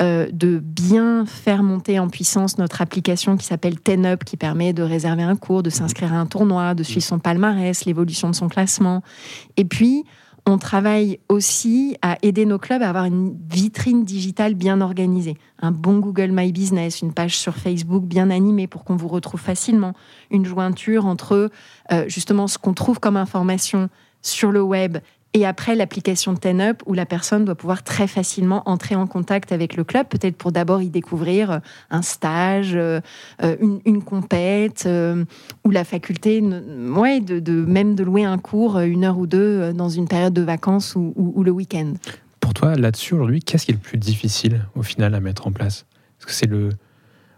euh, 0.00 0.28
de 0.32 0.58
bien 0.58 1.26
faire 1.26 1.62
monter 1.62 1.98
en 1.98 2.08
puissance 2.08 2.58
notre 2.58 2.80
application 2.80 3.36
qui 3.36 3.44
s'appelle 3.44 3.80
TenUp, 3.80 4.24
qui 4.24 4.36
permet 4.36 4.72
de 4.72 4.82
réserver 4.82 5.22
un 5.24 5.36
cours, 5.36 5.62
de 5.62 5.70
s'inscrire 5.70 6.12
à 6.12 6.16
un 6.16 6.26
tournoi, 6.26 6.74
de 6.74 6.82
suivre 6.82 7.04
son 7.04 7.18
palmarès, 7.18 7.84
l'évolution 7.84 8.30
de 8.30 8.34
son 8.34 8.48
classement. 8.48 9.02
Et 9.56 9.64
puis, 9.64 10.04
on 10.48 10.58
travaille 10.58 11.18
aussi 11.28 11.96
à 12.00 12.16
aider 12.22 12.46
nos 12.46 12.58
clubs 12.58 12.82
à 12.82 12.88
avoir 12.88 13.04
une 13.04 13.36
vitrine 13.50 14.04
digitale 14.04 14.54
bien 14.54 14.80
organisée. 14.80 15.36
Un 15.60 15.72
bon 15.72 15.98
Google 15.98 16.30
My 16.32 16.52
Business, 16.52 17.02
une 17.02 17.12
page 17.12 17.36
sur 17.36 17.56
Facebook 17.56 18.04
bien 18.04 18.30
animée 18.30 18.66
pour 18.66 18.84
qu'on 18.84 18.96
vous 18.96 19.08
retrouve 19.08 19.40
facilement. 19.40 19.92
Une 20.30 20.46
jointure 20.46 21.06
entre 21.06 21.50
euh, 21.92 22.04
justement 22.08 22.46
ce 22.46 22.58
qu'on 22.58 22.74
trouve 22.74 22.98
comme 22.98 23.16
information 23.16 23.90
sur 24.22 24.50
le 24.50 24.62
web 24.62 24.98
et 25.34 25.44
après, 25.44 25.74
l'application 25.74 26.34
TenUp, 26.34 26.82
où 26.86 26.94
la 26.94 27.04
personne 27.04 27.44
doit 27.44 27.54
pouvoir 27.54 27.82
très 27.82 28.06
facilement 28.06 28.62
entrer 28.66 28.94
en 28.94 29.06
contact 29.06 29.52
avec 29.52 29.76
le 29.76 29.84
club, 29.84 30.08
peut-être 30.08 30.36
pour 30.36 30.52
d'abord 30.52 30.80
y 30.80 30.88
découvrir 30.88 31.50
euh, 31.50 31.58
un 31.90 32.00
stage, 32.00 32.72
euh, 32.74 33.00
euh, 33.42 33.56
une, 33.84 34.02
compète, 34.02 34.88
ou 35.64 35.70
la 35.70 35.84
faculté, 35.84 36.40
ouais, 36.40 37.20
de, 37.20 37.64
même 37.64 37.94
de 37.94 38.04
louer 38.04 38.24
un 38.24 38.38
cours 38.38 38.78
une 38.78 39.04
heure 39.04 39.18
ou 39.18 39.26
deux 39.26 39.72
dans 39.72 39.88
une 39.88 40.08
période 40.08 40.32
de 40.32 40.42
vacances 40.42 40.94
ou, 40.96 41.42
le 41.42 41.50
week-end. 41.50 41.94
Pour 42.40 42.54
toi, 42.54 42.74
là-dessus, 42.74 43.14
aujourd'hui, 43.14 43.40
qu'est-ce 43.40 43.66
qui 43.66 43.72
est 43.72 43.74
le 43.74 43.80
plus 43.80 43.98
difficile 43.98 44.66
au 44.74 44.82
final 44.82 45.14
à 45.14 45.20
mettre 45.20 45.46
en 45.46 45.52
place? 45.52 45.84
Est-ce 46.18 46.26
que 46.26 46.32
c'est 46.32 46.46
le 46.46 46.70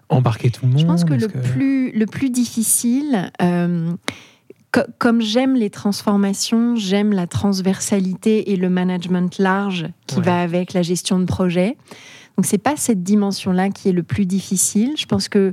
embarquer 0.09 0.51
tout 0.51 0.67
le 0.67 0.73
monde 0.73 0.81
Je 0.81 0.87
pense 0.87 1.05
que 1.05 1.15
le, 1.15 1.29
Plus, 1.29 1.93
le 1.93 2.07
plus 2.07 2.31
difficile, 2.31 3.31
comme 4.99 5.21
j'aime 5.21 5.55
les 5.55 5.71
transformations, 5.71 6.77
j'aime 6.77 7.13
la 7.13 7.27
transversalité 7.27 8.53
et 8.53 8.57
le 8.57 8.71
management 8.71 9.39
large 9.39 9.87
qui 10.07 10.21
va 10.21 10.41
avec 10.41 10.73
la 10.73 10.83
gestion 10.83 11.19
de 11.19 11.25
projet. 11.25 11.77
Donc 12.37 12.47
c'est 12.47 12.59
pas 12.59 12.77
cette 12.77 13.03
dimension-là 13.03 13.71
qui 13.71 13.89
est 13.89 13.93
le 13.93 14.03
plus 14.03 14.27
difficile. 14.27 14.95
Je 14.97 15.07
pense 15.07 15.29
que 15.29 15.53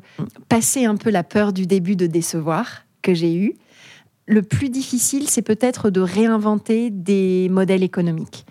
passer 0.50 0.86
un 0.86 0.96
peu 0.96 1.10
la 1.10 1.24
peur 1.24 1.52
du 1.52 1.66
début 1.66 1.96
de 1.96 2.08
décevoir 2.08 2.84
que 3.02 3.14
j'ai 3.14 3.36
eu, 3.36 3.56
le 4.28 4.42
plus 4.42 4.70
difficile, 4.70 5.30
c'est 5.30 5.42
peut-être 5.42 5.90
de 5.90 6.02
réinventer 6.02 6.90
des 6.90 7.48
modèles 7.50 7.84
économiques. 7.84 8.46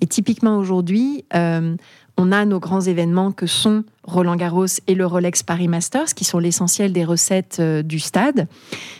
Et 0.00 0.06
typiquement 0.06 0.58
aujourd'hui, 0.58 1.24
euh, 1.34 1.76
on 2.18 2.32
a 2.32 2.44
nos 2.44 2.58
grands 2.58 2.80
événements 2.80 3.30
que 3.30 3.46
sont 3.46 3.84
Roland 4.02 4.36
Garros 4.36 4.66
et 4.88 4.94
le 4.94 5.06
Rolex 5.06 5.44
Paris 5.44 5.68
Masters, 5.68 6.14
qui 6.14 6.24
sont 6.24 6.40
l'essentiel 6.40 6.92
des 6.92 7.04
recettes 7.04 7.58
euh, 7.60 7.82
du 7.82 8.00
stade. 8.00 8.48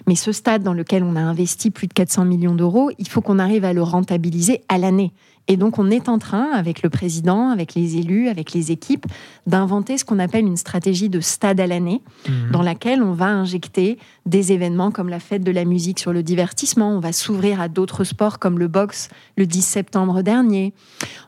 Mais 0.06 0.14
ce 0.14 0.30
stade 0.32 0.62
dans 0.62 0.72
lequel 0.72 1.02
on 1.02 1.16
a 1.16 1.20
investi 1.20 1.70
plus 1.70 1.88
de 1.88 1.92
400 1.92 2.24
millions 2.24 2.54
d'euros, 2.54 2.90
il 2.98 3.08
faut 3.08 3.20
qu'on 3.20 3.40
arrive 3.40 3.64
à 3.64 3.72
le 3.72 3.82
rentabiliser 3.82 4.62
à 4.68 4.78
l'année. 4.78 5.12
Et 5.50 5.56
donc, 5.56 5.78
on 5.78 5.90
est 5.90 6.10
en 6.10 6.18
train, 6.18 6.50
avec 6.52 6.82
le 6.82 6.90
président, 6.90 7.48
avec 7.48 7.74
les 7.74 7.96
élus, 7.96 8.28
avec 8.28 8.52
les 8.52 8.70
équipes, 8.70 9.06
d'inventer 9.46 9.96
ce 9.96 10.04
qu'on 10.04 10.18
appelle 10.18 10.44
une 10.44 10.58
stratégie 10.58 11.08
de 11.08 11.20
stade 11.20 11.58
à 11.58 11.66
l'année, 11.66 12.02
mhm. 12.28 12.50
dans 12.52 12.60
laquelle 12.60 13.02
on 13.02 13.12
va 13.12 13.28
injecter 13.28 13.98
des 14.26 14.52
événements 14.52 14.90
comme 14.90 15.08
la 15.08 15.20
fête 15.20 15.42
de 15.42 15.50
la 15.50 15.64
musique 15.64 16.00
sur 16.00 16.12
le 16.12 16.22
divertissement. 16.22 16.90
On 16.90 17.00
va 17.00 17.12
s'ouvrir 17.12 17.62
à 17.62 17.68
d'autres 17.68 18.04
sports 18.04 18.38
comme 18.38 18.58
le 18.58 18.68
boxe 18.68 19.08
le 19.38 19.46
10 19.46 19.62
septembre 19.62 20.20
dernier. 20.20 20.74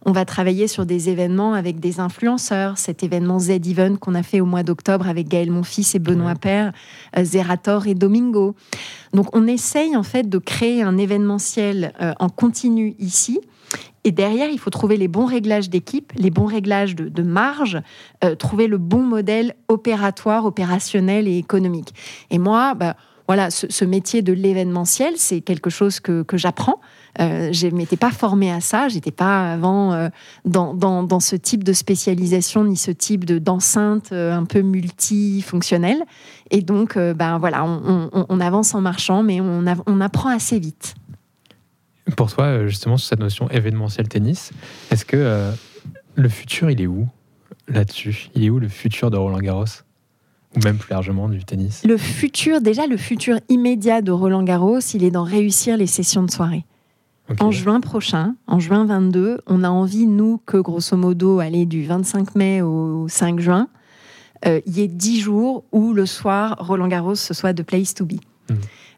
On 0.05 0.13
va 0.13 0.27
travailler 0.27 0.69
sur 0.69 0.85
des 0.85 1.09
événements 1.09 1.55
avec 1.55 1.81
des 1.81 1.99
influenceurs. 1.99 2.77
Cet 2.77 3.03
événement 3.03 3.39
Z-Event 3.39 3.97
qu'on 3.97 4.15
a 4.15 4.23
fait 4.23 4.43
au 4.43 4.47
mois 4.47 4.63
d'octobre 4.63 5.09
avec 5.09 5.29
Gaël 5.29 5.51
Monfils 5.51 5.87
et 5.95 5.99
Benoît 5.99 6.35
Père, 6.35 6.73
euh, 7.17 7.25
Zerator 7.25 7.87
et 7.87 7.95
Domingo. 7.95 8.55
Donc, 9.15 9.35
on 9.35 9.47
essaye 9.47 9.97
en 9.97 10.03
fait 10.03 10.29
de 10.29 10.37
créer 10.37 10.83
un 10.83 10.99
événementiel 10.99 11.95
euh, 12.03 12.13
en 12.21 12.29
continu 12.29 12.95
ici 12.99 13.41
et 14.05 14.13
derrière, 14.13 14.49
il 14.51 14.59
faut 14.59 14.71
trouver 14.71 14.97
les 14.97 15.09
bons 15.09 15.27
réglages 15.27 15.69
d'équipe, 15.69 16.13
les 16.17 16.31
bons 16.31 16.47
réglages 16.47 16.95
de, 16.97 17.23
marge, 17.23 17.81
euh, 18.25 18.35
trouver 18.35 18.67
le 18.67 18.79
bon 18.79 19.03
modèle 19.03 19.55
opératoire, 19.69 20.47
opérationnel 20.47 21.29
et 21.29 21.37
économique. 21.37 21.95
Et 22.31 22.39
moi, 22.39 22.75
bah, 22.75 22.97
voilà, 23.27 23.51
ce, 23.51 23.85
métier 23.85 24.23
de 24.23 24.33
l'événementiel, 24.33 25.13
c'est 25.17 25.41
quelque 25.41 25.71
chose 25.71 26.01
que, 26.01 26.25
j'apprends. 26.33 26.81
Euh, 27.21 27.53
je 27.53 27.69
m'étais 27.69 27.97
pas 27.97 28.11
formée 28.11 28.51
à 28.51 28.61
ça, 28.61 28.89
j'étais 28.89 29.13
pas 29.13 29.53
avant 29.53 29.93
euh, 29.93 30.09
dans, 30.45 31.21
ce 31.21 31.37
type 31.37 31.63
de 31.63 31.73
spécialisation 31.73 32.65
ni 32.65 32.77
ce 32.77 32.91
type 32.91 33.25
de 33.25 33.39
d'enceinte 33.39 34.13
un 34.13 34.45
peu 34.45 34.63
multifonctionnelle. 34.63 36.03
Et 36.51 36.63
donc, 36.63 36.97
ben 36.97 37.39
voilà, 37.39 37.65
on, 37.65 38.41
avance 38.41 38.75
en 38.75 38.81
marchant, 38.81 39.23
mais 39.23 39.41
on 39.41 40.01
apprend 40.01 40.31
assez 40.31 40.59
vite 40.59 40.95
pour 42.17 42.33
toi, 42.33 42.45
euh, 42.45 42.69
justement, 42.69 42.97
sur 42.97 43.09
cette 43.09 43.21
notion 43.21 43.49
événementiel 43.51 44.09
tennis, 44.09 44.53
est-ce 44.91 45.05
que 45.05 45.17
euh, 45.17 45.53
le 46.15 46.29
futur, 46.29 46.71
il 46.71 46.81
est 46.81 46.87
où 46.87 47.09
là-dessus? 47.69 48.31
Il 48.35 48.45
est 48.45 48.51
où 48.51 48.59
le 48.59 48.69
futur 48.69 49.11
de 49.11 49.17
Roland 49.17 49.39
Garros? 49.39 49.65
Ou 50.57 50.61
même 50.65 50.79
plus 50.79 50.91
largement 50.91 51.29
du 51.29 51.45
tennis? 51.45 51.83
Le 51.85 51.97
futur, 51.97 52.61
déjà 52.61 52.87
le 52.87 52.97
futur 52.97 53.39
immédiat 53.49 54.03
de 54.03 54.11
Roland 54.11 54.43
Garros, 54.43 54.81
il 54.81 55.05
est 55.05 55.13
d'en 55.13 55.23
réussir 55.23 55.77
les 55.77 55.87
sessions 55.87 56.25
de 56.25 56.31
soirée. 56.31 56.65
En 57.39 57.53
juin 57.53 57.81
prochain, 57.81 58.35
en 58.49 58.59
juin 58.59 58.85
22, 58.85 59.41
on 59.47 59.63
a 59.63 59.69
envie, 59.69 60.07
nous, 60.07 60.41
que 60.47 60.57
grosso 60.57 60.97
modo, 60.97 61.39
aller 61.39 61.65
du 61.65 61.85
25 61.85 62.35
mai 62.35 62.61
au 62.61 63.07
5 63.09 63.39
juin, 63.39 63.69
euh, 64.47 64.61
il 64.67 64.77
y 64.77 64.81
ait 64.81 64.89
10 64.89 65.21
jours 65.21 65.65
où 65.71 65.93
le 65.93 66.07
soir, 66.07 66.57
Roland 66.59 66.89
Garros, 66.89 67.15
ce 67.15 67.33
soit 67.33 67.53
de 67.53 67.63
place 67.63 67.95
to 67.95 68.05
be. 68.05 68.15
Hmm. 68.49 68.57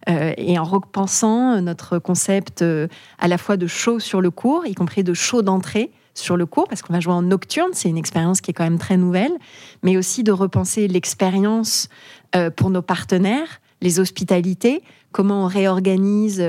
Euh, 0.09 0.33
et 0.37 0.59
en 0.59 0.65
repensant 0.65 1.61
notre 1.61 1.99
concept 1.99 2.63
euh, 2.63 2.89
à 3.19 3.29
la 3.29 3.39
fois 3.39 3.57
de 3.57 3.67
show 3.67 4.01
sur 4.01 4.21
le 4.21 4.31
cours, 4.31 4.67
y 4.67 4.75
compris 4.75 5.05
de 5.05 5.15
show 5.15 5.43
d'entrée 5.43 5.93
sur 6.15 6.37
le 6.37 6.45
cours, 6.45 6.69
parce 6.69 6.83
qu'on 6.83 6.93
va 6.93 7.01
jouer 7.01 7.15
en 7.15 7.23
nocturne, 7.23 7.71
c'est 7.73 7.89
une 7.89 7.97
expérience 7.97 8.41
qui 8.41 8.51
est 8.51 8.55
quand 8.55 8.65
même 8.65 8.79
très 8.79 8.97
nouvelle, 8.97 9.33
mais 9.83 9.97
aussi 9.97 10.25
de 10.25 10.33
repenser 10.33 10.89
l'expérience 10.89 11.89
euh, 12.37 12.51
pour 12.51 12.71
nos 12.71 12.83
partenaires, 12.83 13.61
les 13.81 13.99
hospitalités, 13.99 14.83
comment 15.13 15.45
on 15.45 15.47
réorganise 15.47 16.43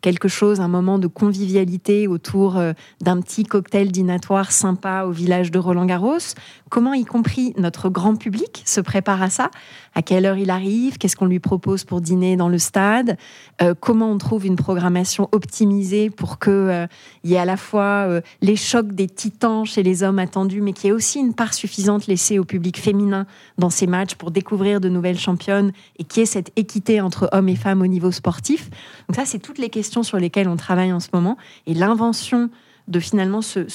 quelque 0.00 0.28
chose, 0.28 0.60
un 0.60 0.68
moment 0.68 0.98
de 0.98 1.06
convivialité 1.06 2.08
autour 2.08 2.58
d'un 3.00 3.20
petit 3.20 3.44
cocktail 3.44 3.92
dînatoire 3.92 4.50
sympa 4.50 5.04
au 5.04 5.10
village 5.10 5.50
de 5.50 5.58
Roland-Garros, 5.58 6.34
comment 6.70 6.94
y 6.94 7.04
compris 7.04 7.52
notre 7.58 7.90
grand 7.90 8.16
public 8.16 8.62
se 8.64 8.80
prépare 8.80 9.22
à 9.22 9.28
ça, 9.28 9.50
à 9.94 10.02
quelle 10.02 10.26
heure 10.26 10.36
il 10.38 10.50
arrive, 10.50 10.98
qu'est-ce 10.98 11.16
qu'on 11.16 11.26
lui 11.26 11.40
propose 11.40 11.84
pour 11.84 12.00
dîner 12.00 12.36
dans 12.36 12.48
le 12.48 12.58
stade, 12.58 13.16
euh, 13.62 13.74
comment 13.78 14.10
on 14.10 14.18
trouve 14.18 14.46
une 14.46 14.56
programmation 14.56 15.28
optimisée 15.32 16.10
pour 16.10 16.38
qu'il 16.38 16.88
y 17.24 17.34
ait 17.34 17.38
à 17.38 17.44
la 17.44 17.56
fois 17.56 18.20
les 18.40 18.56
chocs 18.56 18.92
des 18.92 19.08
titans 19.08 19.64
chez 19.64 19.82
les 19.82 20.02
hommes 20.02 20.18
attendus, 20.18 20.60
mais 20.60 20.72
qu'il 20.72 20.86
y 20.86 20.90
ait 20.90 20.94
aussi 20.94 21.18
une 21.18 21.34
part 21.34 21.54
suffisante 21.54 22.06
laissée 22.06 22.38
au 22.38 22.44
public 22.44 22.78
féminin 22.78 23.26
dans 23.58 23.70
ces 23.70 23.86
matchs 23.86 24.14
pour 24.14 24.30
découvrir 24.30 24.80
de 24.80 24.88
nouvelles 24.88 25.18
championnes 25.18 25.72
et 25.98 26.04
qu'il 26.04 26.20
y 26.20 26.22
ait 26.22 26.26
cette 26.26 26.52
équité 26.56 27.00
entre 27.00 27.28
hommes 27.32 27.48
et 27.48 27.56
femmes 27.56 27.82
au 27.82 27.86
niveau 27.86 28.10
sportif? 28.10 28.70
Donc 29.08 29.16
ça, 29.16 29.24
c'est 29.24 29.38
toutes 29.38 29.58
les 29.58 29.70
questions 29.70 30.02
sur 30.02 30.18
lesquelles 30.18 30.48
on 30.48 30.56
travaille 30.56 30.92
en 30.92 31.00
ce 31.00 31.08
moment. 31.12 31.36
Et 31.66 31.74
l'invention 31.74 32.50
de 32.90 33.00
finalement 33.00 33.42
ce, 33.42 33.66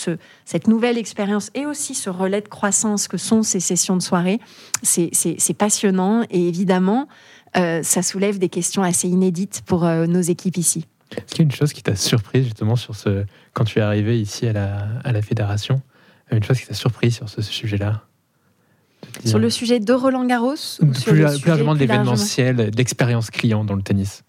cette 0.46 0.68
nouvelle 0.68 0.98
expérience 0.98 1.50
et 1.56 1.66
aussi 1.66 1.96
ce 1.96 2.10
relais 2.10 2.42
de 2.42 2.48
croissance 2.48 3.08
que 3.08 3.18
sont 3.18 3.44
ces 3.44 3.60
sessions 3.60 3.96
de 3.96 4.02
soirée, 4.02 4.40
c'est 4.84 5.58
passionnant 5.58 6.24
et 6.30 6.48
évidemment, 6.48 7.08
euh, 7.58 7.82
ça 7.84 8.02
soulève 8.02 8.38
des 8.38 8.50
questions 8.50 8.84
assez 8.84 9.08
inédites 9.08 9.62
pour 9.66 9.86
euh, 9.86 10.08
nos 10.08 10.22
équipes 10.22 10.58
ici. 10.58 10.86
Est-ce 11.16 11.28
qu'il 11.28 11.40
y 11.40 11.42
a 11.42 11.46
une 11.46 11.52
chose 11.52 11.72
qui 11.72 11.82
t'a 11.82 11.96
surprise 11.96 12.44
justement 12.44 12.76
sur 12.76 12.96
ce, 12.96 13.26
quand 13.54 13.64
tu 13.64 13.80
es 13.80 13.82
arrivé 13.82 14.20
ici 14.20 14.48
à 14.48 14.54
la, 14.54 14.88
à 15.04 15.12
la 15.12 15.22
fédération, 15.22 15.82
une 16.32 16.44
chose 16.44 16.60
qui 16.60 16.68
t'a 16.68 16.74
surprise 16.74 17.16
sur 17.16 17.30
ce 17.30 17.42
sujet-là? 17.42 18.04
Sur 19.24 19.40
le 19.40 19.50
sujet 19.50 19.80
de 19.80 19.94
Roland 19.94 20.26
Garros 20.26 20.56
ou 20.82 20.88
plus, 20.88 21.00
sur 21.00 21.14
le 21.14 21.28
sujet 21.30 21.48
largement? 21.48 21.76
de 21.76 21.80
l'événementiel, 21.80 22.72
d'expérience 22.72 23.30
client 23.30 23.64
dans 23.64 23.76
le 23.76 23.84
tennis 23.84 24.24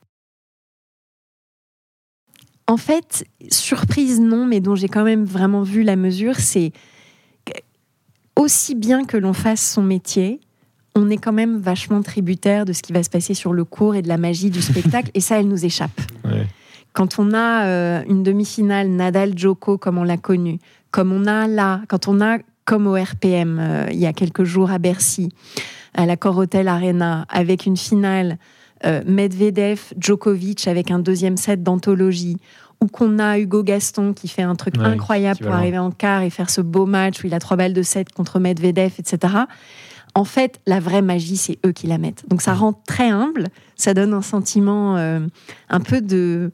En 2.68 2.76
fait, 2.76 3.24
surprise 3.50 4.20
non, 4.20 4.46
mais 4.46 4.60
dont 4.60 4.74
j'ai 4.74 4.88
quand 4.88 5.04
même 5.04 5.24
vraiment 5.24 5.62
vu 5.62 5.82
la 5.82 5.96
mesure, 5.96 6.36
c'est 6.36 6.72
aussi 8.34 8.74
bien 8.74 9.04
que 9.04 9.16
l'on 9.16 9.32
fasse 9.32 9.72
son 9.72 9.82
métier, 9.82 10.40
on 10.94 11.10
est 11.10 11.16
quand 11.16 11.32
même 11.32 11.58
vachement 11.58 12.02
tributaire 12.02 12.64
de 12.64 12.72
ce 12.72 12.82
qui 12.82 12.92
va 12.92 13.02
se 13.02 13.10
passer 13.10 13.34
sur 13.34 13.52
le 13.52 13.64
cours 13.64 13.94
et 13.94 14.02
de 14.02 14.08
la 14.08 14.16
magie 14.16 14.50
du 14.50 14.62
spectacle, 14.62 15.10
et 15.14 15.20
ça, 15.20 15.38
elle 15.38 15.48
nous 15.48 15.64
échappe. 15.64 16.00
Quand 16.92 17.18
on 17.18 17.34
a 17.34 17.66
euh, 17.66 18.02
une 18.08 18.22
demi-finale 18.22 18.88
Nadal-Joko 18.88 19.76
comme 19.76 19.98
on 19.98 20.04
l'a 20.04 20.16
connu, 20.16 20.58
comme 20.90 21.12
on 21.12 21.26
a 21.26 21.46
là, 21.46 21.82
quand 21.88 22.08
on 22.08 22.20
a 22.22 22.38
comme 22.64 22.86
au 22.86 22.94
RPM 22.94 23.58
euh, 23.60 23.86
il 23.92 23.98
y 23.98 24.06
a 24.06 24.12
quelques 24.12 24.44
jours 24.44 24.70
à 24.70 24.78
Bercy, 24.78 25.28
à 25.94 26.06
la 26.06 26.16
Hotel 26.24 26.68
Arena, 26.68 27.26
avec 27.28 27.66
une 27.66 27.76
finale 27.76 28.38
euh, 28.84 29.02
Medvedev-Djokovic 29.06 30.68
avec 30.68 30.90
un 30.90 30.98
deuxième 30.98 31.36
set 31.36 31.62
d'anthologie, 31.62 32.36
ou 32.82 32.86
qu'on 32.88 33.18
a 33.18 33.38
Hugo 33.38 33.62
Gaston 33.62 34.12
qui 34.12 34.28
fait 34.28 34.42
un 34.42 34.54
truc 34.54 34.76
incroyable 34.78 35.40
pour 35.40 35.52
arriver 35.52 35.78
en 35.78 35.90
quart 35.90 36.22
et 36.22 36.30
faire 36.30 36.50
ce 36.50 36.60
beau 36.60 36.84
match 36.84 37.22
où 37.24 37.26
il 37.26 37.34
a 37.34 37.38
trois 37.38 37.56
balles 37.56 37.72
de 37.72 37.82
set 37.82 38.12
contre 38.12 38.38
Medvedev, 38.38 38.92
etc. 38.98 39.34
En 40.14 40.24
fait, 40.24 40.60
la 40.66 40.80
vraie 40.80 41.02
magie, 41.02 41.36
c'est 41.36 41.58
eux 41.64 41.72
qui 41.72 41.86
la 41.86 41.98
mettent. 41.98 42.24
Donc 42.28 42.42
ça 42.42 42.54
rend 42.54 42.72
très 42.72 43.08
humble, 43.08 43.48
ça 43.76 43.94
donne 43.94 44.12
un 44.14 44.22
sentiment 44.22 44.96
euh, 44.96 45.20
un 45.68 45.80
peu 45.80 46.00
de 46.00 46.50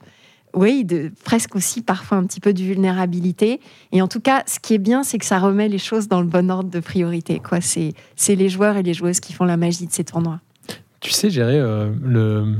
oui, 0.55 0.85
de, 0.85 1.11
presque 1.25 1.57
aussi 1.57 1.81
parfois 1.81 2.19
un 2.19 2.25
petit 2.25 2.41
peu 2.41 2.53
de 2.53 2.63
vulnérabilité. 2.63 3.61
Et 3.91 4.03
en 4.03 4.09
tout 4.09 4.21
cas, 4.21 4.43
ce 4.47 4.59
qui 4.59 4.75
est 4.75 4.79
bien, 4.79 5.03
c'est 5.03 5.19
que 5.19 5.25
ça 5.25 5.39
remet 5.39 5.69
les 5.69 5.79
choses 5.79 6.09
dans 6.09 6.21
le 6.21 6.27
bon 6.27 6.51
ordre 6.51 6.69
de 6.69 6.81
priorité. 6.81 7.41
Quoi. 7.41 7.61
C'est, 7.61 7.95
c'est 8.17 8.35
les 8.35 8.51
joueurs 8.51 8.77
et 8.77 8.83
les 8.83 8.93
joueuses 8.93 9.21
qui 9.21 9.33
font 9.33 9.45
la 9.45 9.57
magie 9.57 9.87
de 9.87 9.93
ces 9.93 10.05
tournois. 10.05 10.41
Tu 11.03 11.11
sais 11.11 11.29
gérer 11.31 11.59
euh, 11.59 11.93
le, 12.03 12.57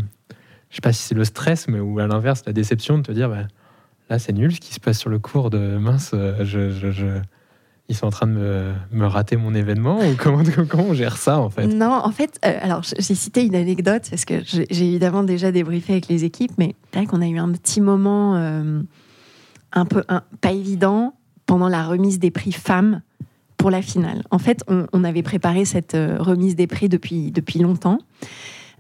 je 0.69 0.77
sais 0.77 0.81
pas 0.83 0.93
si 0.93 1.03
c'est 1.03 1.15
le 1.15 1.25
stress, 1.25 1.69
mais 1.69 1.81
ou 1.81 1.99
à 1.99 2.07
l'inverse 2.07 2.43
la 2.47 2.53
déception 2.53 2.99
de 2.99 3.03
te 3.03 3.13
dire, 3.13 3.29
bah, 3.29 3.47
là 4.11 4.19
c'est 4.19 4.33
nul 4.33 4.55
ce 4.55 4.61
qui 4.61 4.75
se 4.75 4.81
passe 4.81 4.99
sur 4.99 5.11
le 5.11 5.19
cours 5.19 5.49
de 5.49 5.79
mince, 5.79 6.11
euh, 6.13 6.45
je, 6.45 6.71
je 6.71 7.21
ils 7.89 7.95
sont 7.95 8.07
en 8.07 8.11
train 8.11 8.27
de 8.27 8.73
me, 8.91 9.07
rater 9.07 9.37
mon 9.37 9.55
événement 9.55 9.99
ou 9.99 10.15
comment, 10.17 10.43
comment 10.69 10.85
on 10.85 10.95
gère 10.95 11.17
ça 11.17 11.39
en 11.39 11.51
fait? 11.51 11.67
Non, 11.67 11.93
en 11.93 12.11
fait, 12.11 12.39
euh, 12.45 12.59
alors 12.63 12.83
j'ai 12.83 13.15
cité 13.15 13.45
une 13.45 13.55
anecdote 13.55 14.07
parce 14.09 14.25
que 14.25 14.43
j'ai 14.45 14.67
évidemment 14.71 15.23
déjà 15.23 15.53
débriefé 15.53 15.95
avec 15.95 16.09
les 16.09 16.25
équipes, 16.25 16.53
mais 16.59 16.75
c'est 16.91 17.01
vrai 17.01 17.07
qu'on 17.07 17.21
a 17.21 17.29
eu 17.29 17.39
un 17.39 17.51
petit 17.53 17.81
moment 17.81 18.37
euh, 18.37 18.81
un 19.73 19.85
peu 19.85 20.03
pas 20.41 20.53
évident 20.53 21.15
pendant 21.47 21.69
la 21.69 21.85
remise 21.85 22.19
des 22.19 22.31
prix 22.31 22.53
femmes 22.53 23.03
pour 23.63 23.71
la 23.71 23.81
finale. 23.81 24.25
En 24.33 24.41
fait, 24.41 24.65
on, 24.67 24.87
on 24.93 25.05
avait 25.05 25.23
préparé 25.23 25.65
cette 25.65 25.95
euh, 25.95 26.17
remise 26.19 26.57
des 26.57 26.67
prix 26.67 26.89
depuis, 26.89 27.31
depuis 27.31 27.61
longtemps. 27.61 27.99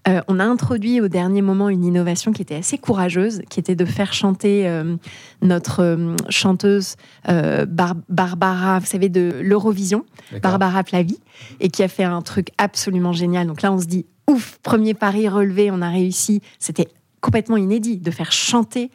Euh, 0.08 0.20
on 0.26 0.40
a 0.40 0.44
introduit 0.44 1.00
au 1.00 1.06
dernier 1.06 1.42
moment 1.42 1.68
une 1.68 1.84
innovation 1.84 2.32
qui 2.32 2.42
était 2.42 2.56
assez 2.56 2.78
courageuse, 2.78 3.42
qui 3.48 3.60
était 3.60 3.76
de 3.76 3.84
faire 3.84 4.12
chanter 4.12 4.66
euh, 4.66 4.96
notre 5.40 5.84
euh, 5.84 6.16
chanteuse 6.30 6.96
Barbara, 7.28 8.80
vous 8.80 8.86
savez, 8.86 9.08
de 9.08 9.34
l'Eurovision, 9.40 10.04
Barbara 10.42 10.82
Flavie, 10.82 11.20
et 11.60 11.68
qui 11.68 11.84
a 11.84 11.88
fait 11.88 12.02
un 12.02 12.20
truc 12.20 12.48
absolument 12.58 13.12
génial. 13.12 13.46
Donc 13.46 13.62
là, 13.62 13.72
on 13.72 13.78
se 13.78 13.86
dit, 13.86 14.06
ouf, 14.28 14.58
premier 14.64 14.94
pari 14.94 15.28
relevé, 15.28 15.70
on 15.70 15.80
a 15.80 15.90
réussi. 15.90 16.40
C'était 16.58 16.88
complètement 17.20 17.56
inédit 17.56 17.98
de 17.98 18.10
faire 18.10 18.32
chanter 18.32 18.90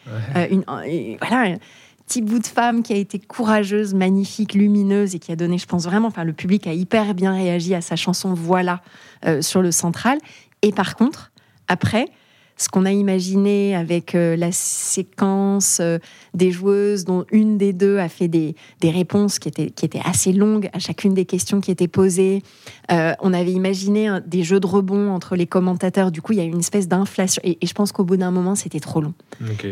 une, 0.51 0.65
voilà, 1.21 1.55
petit 2.07 2.21
bout 2.21 2.39
de 2.39 2.47
femme 2.47 2.83
qui 2.83 2.93
a 2.93 2.95
été 2.95 3.19
courageuse, 3.19 3.93
magnifique, 3.93 4.53
lumineuse 4.53 5.13
et 5.13 5.19
qui 5.19 5.31
a 5.31 5.35
donné, 5.35 5.57
je 5.57 5.67
pense 5.67 5.83
vraiment, 5.83 6.07
enfin, 6.07 6.23
le 6.23 6.33
public 6.33 6.65
a 6.65 6.73
hyper 6.73 7.13
bien 7.13 7.33
réagi 7.33 7.75
à 7.75 7.81
sa 7.81 7.95
chanson 7.95 8.33
Voilà 8.33 8.81
sur 9.41 9.61
le 9.61 9.71
central. 9.71 10.17
Et 10.61 10.71
par 10.71 10.95
contre, 10.95 11.31
après, 11.67 12.05
ce 12.57 12.69
qu'on 12.69 12.85
a 12.85 12.91
imaginé 12.91 13.75
avec 13.75 14.15
euh, 14.15 14.35
la 14.35 14.51
séquence 14.51 15.79
euh, 15.79 15.99
des 16.33 16.51
joueuses 16.51 17.05
dont 17.05 17.25
une 17.31 17.57
des 17.57 17.71
deux 17.71 17.97
a 17.99 18.09
fait 18.09 18.27
des, 18.27 18.55
des, 18.81 18.89
réponses 18.89 19.39
qui 19.39 19.47
étaient, 19.47 19.69
qui 19.69 19.85
étaient 19.85 20.01
assez 20.03 20.33
longues 20.33 20.69
à 20.73 20.79
chacune 20.79 21.13
des 21.13 21.25
questions 21.25 21.61
qui 21.61 21.71
étaient 21.71 21.87
posées. 21.87 22.41
Euh, 22.91 23.13
on 23.21 23.33
avait 23.33 23.51
imaginé 23.51 24.19
des 24.25 24.43
jeux 24.43 24.59
de 24.59 24.67
rebond 24.67 25.11
entre 25.11 25.35
les 25.35 25.45
commentateurs. 25.45 26.11
Du 26.11 26.21
coup, 26.21 26.33
il 26.33 26.39
y 26.39 26.41
a 26.41 26.45
eu 26.45 26.51
une 26.51 26.59
espèce 26.59 26.87
d'inflation. 26.87 27.41
Et, 27.45 27.57
je 27.63 27.73
pense 27.73 27.91
qu'au 27.91 28.03
bout 28.03 28.17
d'un 28.17 28.31
moment, 28.31 28.55
c'était 28.55 28.79
trop 28.79 29.01
long. 29.01 29.13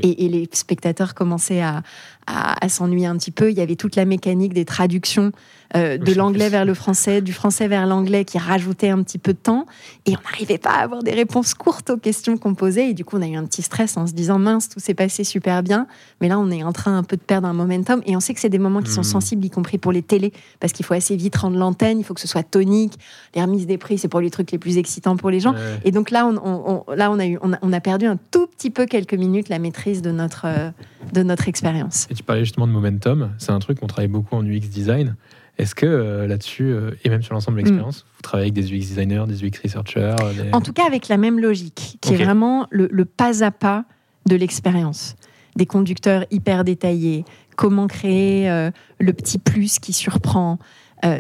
Et, 0.04 0.30
les 0.30 0.48
spectateurs 0.52 1.14
commençaient 1.16 1.62
à, 1.62 1.82
à, 2.28 2.70
s'ennuyer 2.70 3.08
un 3.08 3.18
petit 3.18 3.32
peu. 3.32 3.50
Il 3.52 3.58
y 3.58 3.62
avait 3.62 3.76
toute 3.76 3.96
la 3.96 4.06
mécanique 4.06 4.54
des 4.54 4.66
traductions 4.66 5.32
de 5.74 6.14
l'anglais 6.14 6.50
vers 6.50 6.66
le 6.66 6.74
français, 6.74 7.22
du 7.22 7.34
français 7.34 7.68
vers 7.68 7.86
l'anglais 7.86 8.24
qui 8.24 8.38
rajoutait 8.38 8.90
un 8.90 9.02
petit 9.04 9.18
peu 9.18 9.34
de 9.34 9.38
temps. 9.38 9.66
Et 10.06 10.16
on 10.16 10.22
n'arrivait 10.32 10.58
pas 10.58 10.72
à 10.72 10.84
avoir 10.84 11.04
des 11.04 11.12
réponses 11.12 11.54
courtes 11.54 11.90
aux 11.90 11.98
questions 11.98 12.38
qu'on 12.38 12.56
posait. 12.56 12.92
Et 12.92 12.94
du 12.94 13.04
coup, 13.04 13.18
on 13.18 13.22
a 13.22 13.28
eu 13.28 13.36
un 13.36 13.46
petit 13.46 13.62
stress 13.62 13.98
en 13.98 14.08
se 14.08 14.14
disant 14.14 14.40
mince, 14.40 14.70
tout 14.70 14.80
s'est 14.80 14.94
passé 14.94 15.24
super 15.24 15.64
bien. 15.64 15.88
Mais 16.22 16.28
là, 16.28 16.40
on 16.40 16.50
est 16.52 16.64
en 16.64 16.72
train 16.72 16.98
un 16.98 17.04
peu 17.04 17.18
de 17.18 17.22
perdre 17.22 17.48
un 17.48 17.54
momentum. 17.54 18.02
Et 18.06 18.16
on 18.16 18.20
sait 18.20 18.34
que 18.34 18.40
c'est 18.40 18.50
des 18.50 18.60
moments 18.60 18.82
qui 18.82 18.92
sont 18.92 19.02
hmm. 19.02 19.04
sensibles, 19.04 19.46
y 19.46 19.50
compris 19.50 19.78
pour 19.78 19.92
les 19.92 20.02
télés, 20.02 20.34
parce 20.60 20.74
qu'il 20.74 20.86
faut 20.86 20.94
assez 20.94 21.16
vite 21.16 21.36
rendre 21.36 21.58
l'antenne, 21.58 22.00
il 22.00 22.04
faut 22.04 22.14
que 22.14 22.22
ce 22.22 22.28
soit 22.28 22.44
tonique. 22.44 22.94
Les 23.36 23.42
remises 23.42 23.68
des 23.68 23.78
prix, 23.78 23.98
c'est 23.98 24.08
pour 24.08 24.22
les 24.22 24.30
trucs 24.30 24.52
les 24.52 24.58
plus 24.58 24.78
excitants 24.78 25.18
pour 25.18 25.30
les 25.30 25.40
gens. 25.40 25.56
Et 25.84 25.92
donc 25.92 26.12
là, 26.12 26.26
on, 26.26 26.84
là, 26.96 27.12
on 27.12 27.20
a, 27.20 27.26
eu, 27.26 27.38
on 27.42 27.74
a, 27.74 27.80
perdu 27.80 28.06
un 28.06 28.18
tout 28.32 28.48
petit 28.48 28.70
peu 28.70 28.86
quelques 28.86 29.14
minutes 29.14 29.50
la 29.50 29.60
maîtrise 29.60 30.02
de 30.02 30.12
notre, 30.12 30.46
euh, 30.46 30.70
de 31.14 31.24
notre 31.24 31.48
expérience. 31.48 32.08
Et 32.10 32.16
tu 32.16 32.24
parlais 32.24 32.44
justement 32.44 32.68
de 32.68 32.72
momentum. 32.72 33.32
C'est 33.38 33.52
un 33.52 33.60
truc 33.60 33.80
qu'on 33.80 33.88
travaille 33.88 34.08
beaucoup 34.08 34.36
en 34.36 34.46
UX 34.46 34.68
design. 34.70 35.16
Est-ce 35.58 35.76
que 35.76 35.86
euh, 35.86 36.28
là-dessus, 36.28 36.66
euh, 36.66 36.92
et 37.04 37.10
même 37.10 37.22
sur 37.22 37.34
l'ensemble 37.34 37.58
de 37.58 37.62
hmm. 37.62 37.66
l'expérience, 37.66 38.06
vous 38.16 38.22
travaillez 38.22 38.52
avec 38.52 38.54
des 38.54 38.74
UX 38.74 38.80
designers, 38.80 39.24
des 39.28 39.44
UX 39.44 39.60
researchers 39.64 40.16
En 40.52 40.62
tout 40.62 40.74
cas, 40.74 40.86
avec 40.86 41.08
la 41.08 41.18
même 41.18 41.40
logique, 41.40 41.98
qui 42.02 42.14
est 42.14 42.24
vraiment 42.24 42.68
le, 42.72 43.06
pas 43.06 43.44
à 43.44 43.52
pas 43.52 43.86
de 44.28 44.36
l'expérience. 44.36 45.16
Des 45.56 45.66
conducteurs 45.66 46.26
hyper 46.32 46.66
détaillés, 46.66 47.24
comment 47.56 47.88
créer 47.88 48.50
euh, 48.50 48.72
le 49.00 49.14
petit 49.14 49.38
plus 49.38 49.80
qui 49.80 49.94
surprend. 49.94 50.60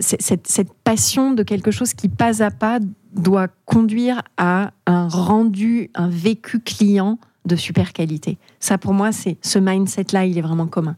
Cette, 0.01 0.47
cette, 0.47 0.73
passion 0.83 1.33
de 1.33 1.43
quelque 1.43 1.69
chose 1.69 1.93
qui, 1.93 2.09
pas 2.09 2.41
à 2.41 2.49
pas, 2.49 2.79
doit 3.13 3.49
conduire 3.65 4.23
à 4.35 4.71
un 4.87 5.07
rendu, 5.07 5.91
un 5.93 6.09
vécu 6.09 6.59
client 6.59 7.19
de 7.45 7.55
super 7.55 7.93
qualité. 7.93 8.39
Ça, 8.59 8.79
pour 8.79 8.93
moi, 8.93 9.11
c'est 9.11 9.37
ce 9.43 9.59
mindset-là, 9.59 10.25
il 10.25 10.39
est 10.39 10.41
vraiment 10.41 10.65
commun. 10.65 10.95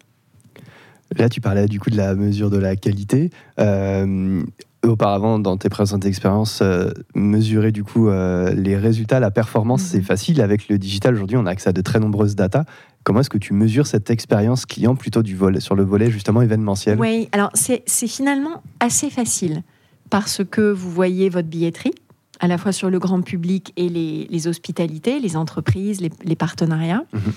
Là, 1.16 1.30
tu 1.30 1.42
parlais 1.42 1.68
du 1.68 1.80
coup 1.80 1.90
de 1.90 1.98
la 1.98 2.16
mesure 2.16 2.50
de 2.50 2.58
la 2.58 2.76
qualité. 2.76 3.30
Euh, 3.60 4.44
auparavant, 4.84 5.40
dans 5.40 5.58
tes 5.58 5.70
présentes 5.70 6.06
expériences, 6.06 6.60
euh, 6.62 6.92
mesurer 7.16 7.72
du 7.72 7.84
coup 7.84 8.10
euh, 8.10 8.54
les 8.54 8.78
résultats, 8.78 9.20
la 9.20 9.32
performance, 9.32 9.82
c'est 9.82 10.00
mhm. 10.00 10.04
facile. 10.04 10.42
Avec 10.42 10.68
le 10.70 10.78
digital, 10.78 11.14
aujourd'hui, 11.14 11.38
on 11.38 11.46
a 11.46 11.52
accès 11.52 11.70
à 11.70 11.74
de 11.74 11.82
très 11.82 12.00
nombreuses 12.00 12.36
datas. 12.36 12.64
Comment 13.04 13.22
est-ce 13.22 13.30
que 13.30 13.38
tu 13.38 13.54
mesures 13.54 13.88
cette 13.88 14.10
expérience 14.10 14.66
client 14.66 14.96
plutôt 14.96 15.24
du 15.24 15.36
volet, 15.36 15.60
sur 15.60 15.76
le 15.76 15.84
volet 15.84 16.12
justement 16.12 16.42
événementiel? 16.42 17.00
Oui, 17.00 17.30
alors 17.32 17.52
c'est 17.54 18.08
finalement 18.08 18.62
assez 18.82 19.10
facile 19.10 19.64
parce 20.10 20.42
que 20.44 20.72
vous 20.72 20.92
voyez 20.92 21.30
votre 21.30 21.48
billetterie, 21.48 21.94
à 22.40 22.48
la 22.48 22.58
fois 22.58 22.74
sur 22.74 22.90
le 22.90 23.00
grand 23.00 23.22
public 23.22 23.72
et 23.78 23.88
les, 23.90 24.48
hospitalités, 24.48 25.20
les 25.20 25.38
entreprises, 25.38 26.02
les, 26.02 26.36
partenariats. 26.36 27.04
Mhm. 27.14 27.34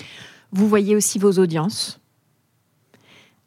Vous 0.53 0.69
voyez 0.69 0.97
aussi 0.97 1.21
vos 1.21 1.39
audiences. 1.39 2.00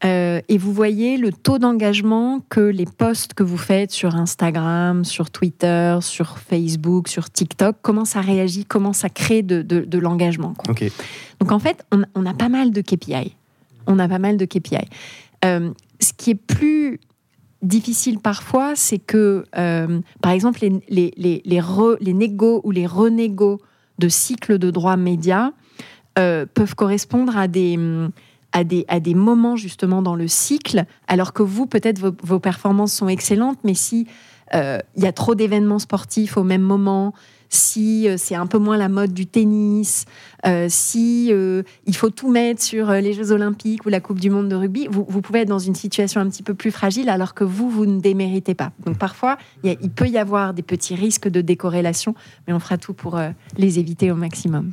Euh, 0.05 0.41
et 0.49 0.57
vous 0.57 0.73
voyez 0.73 1.17
le 1.17 1.31
taux 1.31 1.59
d'engagement 1.59 2.41
que 2.49 2.59
les 2.59 2.85
posts 2.85 3.33
que 3.33 3.43
vous 3.43 3.57
faites 3.57 3.91
sur 3.91 4.15
Instagram, 4.15 5.05
sur 5.05 5.29
Twitter, 5.29 5.97
sur 6.01 6.39
Facebook, 6.39 7.07
sur 7.07 7.29
TikTok, 7.29 7.77
comment 7.81 8.03
ça 8.03 8.19
réagit, 8.19 8.65
comment 8.65 8.91
ça 8.91 9.09
crée 9.09 9.43
de, 9.43 9.97
l'engagement. 9.97 10.53
Donc 11.39 11.51
en 11.51 11.59
fait, 11.59 11.85
on, 11.91 12.25
a 12.25 12.33
pas 12.33 12.49
mal 12.49 12.71
de 12.71 12.81
KPI. 12.81 13.35
On 13.87 13.97
a 13.99 14.07
pas 14.09 14.19
mal 14.19 14.35
de 14.35 14.45
KPI. 14.45 14.87
Euh, 15.45 15.71
ce 16.01 16.11
qui 16.13 16.31
est 16.31 16.35
plus 16.35 16.99
difficile 17.61 18.19
parfois, 18.19 18.75
c'est 18.75 18.99
que, 18.99 19.45
euh, 19.57 20.01
par 20.21 20.33
exemple, 20.33 20.59
les, 20.61 20.81
les, 20.89 21.13
les, 21.15 21.41
les, 21.45 21.61
les 22.01 22.13
négos 22.13 22.59
ou 22.65 22.71
les 22.71 22.85
renégos 22.85 23.61
de 23.99 24.09
cycles 24.09 24.57
de 24.57 24.69
droits 24.69 24.97
médias 24.97 25.51
peuvent 26.15 26.75
correspondre 26.75 27.35
à 27.37 27.47
des 27.47 27.77
à 28.53 28.63
des, 28.63 28.85
à 28.87 28.99
des 28.99 29.15
moments 29.15 29.55
justement 29.55 30.01
dans 30.01 30.15
le 30.15 30.27
cycle, 30.27 30.85
alors 31.07 31.33
que 31.33 31.43
vous, 31.43 31.65
peut-être, 31.65 31.99
vos, 31.99 32.39
performances 32.39 32.93
sont 32.93 33.09
excellentes, 33.09 33.59
mais 33.63 33.73
si 33.73 34.07
euh, 34.53 34.77
il 34.95 35.03
y 35.03 35.07
a 35.07 35.11
trop 35.11 35.35
d'événements 35.35 35.79
sportifs 35.79 36.37
au 36.37 36.43
même 36.43 36.61
moment, 36.61 37.13
si 37.53 38.07
euh, 38.07 38.15
c'est 38.17 38.35
un 38.35 38.47
peu 38.47 38.57
moins 38.57 38.77
la 38.77 38.89
mode 38.89 39.13
du 39.13 39.25
tennis, 39.25 40.05
euh, 40.45 40.67
si 40.69 41.31
il 41.85 41.95
faut 41.95 42.09
tout 42.09 42.29
mettre 42.29 42.61
sur 42.61 42.91
les 42.91 43.13
Jeux 43.13 43.31
Olympiques 43.31 43.85
ou 43.85 43.89
la 43.89 44.01
Coupe 44.01 44.19
du 44.19 44.29
Monde 44.29 44.49
de 44.49 44.55
rugby, 44.55 44.87
vous, 44.91 45.05
vous, 45.07 45.21
pouvez 45.21 45.41
être 45.41 45.47
dans 45.47 45.59
une 45.59 45.75
situation 45.75 46.19
un 46.19 46.29
petit 46.29 46.43
peu 46.43 46.53
plus 46.53 46.71
fragile 46.71 47.09
alors 47.09 47.33
que 47.33 47.43
vous, 47.43 47.69
vous 47.69 47.85
ne 47.85 47.99
déméritez 47.99 48.53
pas. 48.53 48.71
Donc 48.85 48.97
parfois, 48.97 49.37
il 49.63 49.89
peut 49.89 50.07
y 50.07 50.17
avoir 50.17 50.53
des 50.53 50.63
petits 50.63 50.95
risques 50.95 51.29
de 51.29 51.41
décorrélation, 51.41 52.13
mais 52.47 52.53
on 52.53 52.59
fera 52.59 52.77
tout 52.77 52.93
pour 52.93 53.19
les 53.57 53.79
éviter 53.79 54.11
au 54.11 54.15
maximum 54.15 54.71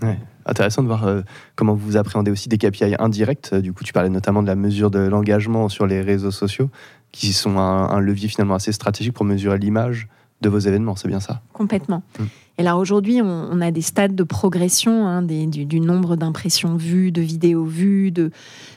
intéressant 0.50 0.82
de 0.82 0.88
voir 0.88 1.06
euh, 1.06 1.22
comment 1.56 1.74
vous 1.74 1.96
appréhendez 1.96 2.30
aussi 2.30 2.48
des 2.48 2.58
KPI 2.58 2.96
indirects. 2.98 3.50
Euh, 3.52 3.60
du 3.60 3.72
coup, 3.72 3.84
tu 3.84 3.92
parlais 3.92 4.08
notamment 4.08 4.42
de 4.42 4.48
la 4.48 4.56
mesure 4.56 4.90
de 4.90 4.98
l'engagement 4.98 5.68
sur 5.68 5.86
les 5.86 6.00
réseaux 6.02 6.30
sociaux, 6.30 6.70
qui 7.12 7.32
sont 7.32 7.58
un, 7.58 8.00
levier 8.00 8.28
finalement 8.28 8.54
assez 8.54 8.72
stratégique 8.72 9.14
pour 9.14 9.24
mesurer 9.24 9.58
l'image 9.58 10.08
de 10.40 10.48
vos 10.48 10.58
événements, 10.58 10.96
c'est 10.96 11.08
bien 11.08 11.20
ça? 11.20 11.42
Complètement. 11.52 12.02
Mm. 12.18 12.24
Et 12.60 12.62
là, 12.62 12.76
aujourd'hui, 12.76 13.22
on, 13.22 13.60
a 13.62 13.70
des 13.70 13.80
stades 13.80 14.14
de 14.14 14.22
progression 14.22 15.06
hein, 15.06 15.22
du, 15.22 15.80
nombre 15.80 16.16
d'impressions 16.16 16.76
vues, 16.76 17.10
de 17.10 17.22
vidéos 17.22 17.64
vues, 17.64 18.10
de, 18.10 18.30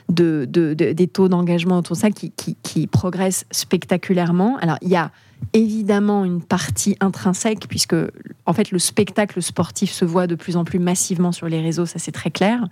des 0.08 1.06
taux 1.06 1.28
d'engagement 1.28 1.76
autour 1.76 1.94
de 1.94 2.00
ça 2.00 2.10
qui, 2.10 2.30
qui, 2.30 2.56
qui 2.62 2.86
progressent 2.86 3.44
spectaculairement. 3.50 4.56
Alors, 4.62 4.78
il 4.80 4.88
y 4.88 4.96
a 4.96 5.10
évidemment 5.52 6.24
une 6.24 6.40
partie 6.40 6.96
intrinsèque, 7.00 7.68
puisque 7.68 7.96
en 8.46 8.52
fait 8.54 8.70
le 8.70 8.78
spectacle 8.78 9.42
sportif 9.42 9.92
se 9.92 10.06
voit 10.06 10.26
de 10.26 10.34
plus 10.34 10.56
en 10.56 10.64
plus 10.64 10.78
massivement 10.78 11.32
sur 11.32 11.48
les 11.48 11.60
réseaux, 11.60 11.84
ça 11.84 11.98
c'est 11.98 12.12
très 12.12 12.30
clair. 12.30 12.66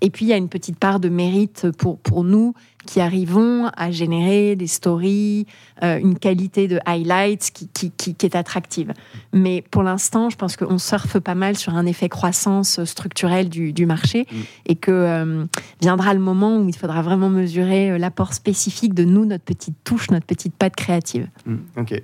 Et 0.00 0.10
puis 0.10 0.26
il 0.26 0.28
y 0.28 0.32
a 0.32 0.36
une 0.36 0.48
petite 0.48 0.78
part 0.78 1.00
de 1.00 1.08
mérite 1.08 1.72
pour, 1.72 1.98
pour 1.98 2.22
nous 2.22 2.54
qui 2.86 3.00
arrivons 3.00 3.70
à 3.76 3.90
générer 3.90 4.56
des 4.56 4.66
stories, 4.66 5.46
euh, 5.82 5.98
une 5.98 6.18
qualité 6.18 6.68
de 6.68 6.78
highlights 6.86 7.50
qui, 7.52 7.68
qui, 7.68 7.90
qui, 7.90 8.26
est 8.26 8.36
attractive. 8.36 8.92
Mais 9.32 9.64
pour 9.70 9.82
l'instant, 9.82 10.30
je 10.30 10.36
pense 10.36 10.56
qu'on 10.56 10.78
surfe 10.78 11.18
pas 11.18 11.34
mal 11.34 11.56
sur 11.56 11.74
un 11.74 11.86
effet 11.86 12.08
croissance 12.08 12.82
structurelle 12.84 13.48
du, 13.48 13.72
du 13.72 13.86
marché 13.86 14.26
mm. 14.30 14.36
et 14.66 14.76
que 14.76 14.90
euh, 14.90 15.44
viendra 15.80 16.14
le 16.14 16.20
moment 16.20 16.58
où 16.58 16.68
il 16.68 16.76
faudra 16.76 17.02
vraiment 17.02 17.28
mesurer 17.28 17.90
euh, 17.90 17.98
l'apport 17.98 18.32
spécifique 18.32 18.94
de 18.94 19.04
nous, 19.04 19.24
notre 19.24 19.44
petite 19.44 19.76
touche, 19.84 20.10
notre 20.10 20.26
petite 20.26 20.54
patte 20.54 20.76
créative. 20.76 21.28
Mm. 21.46 21.56
ok. 21.76 22.02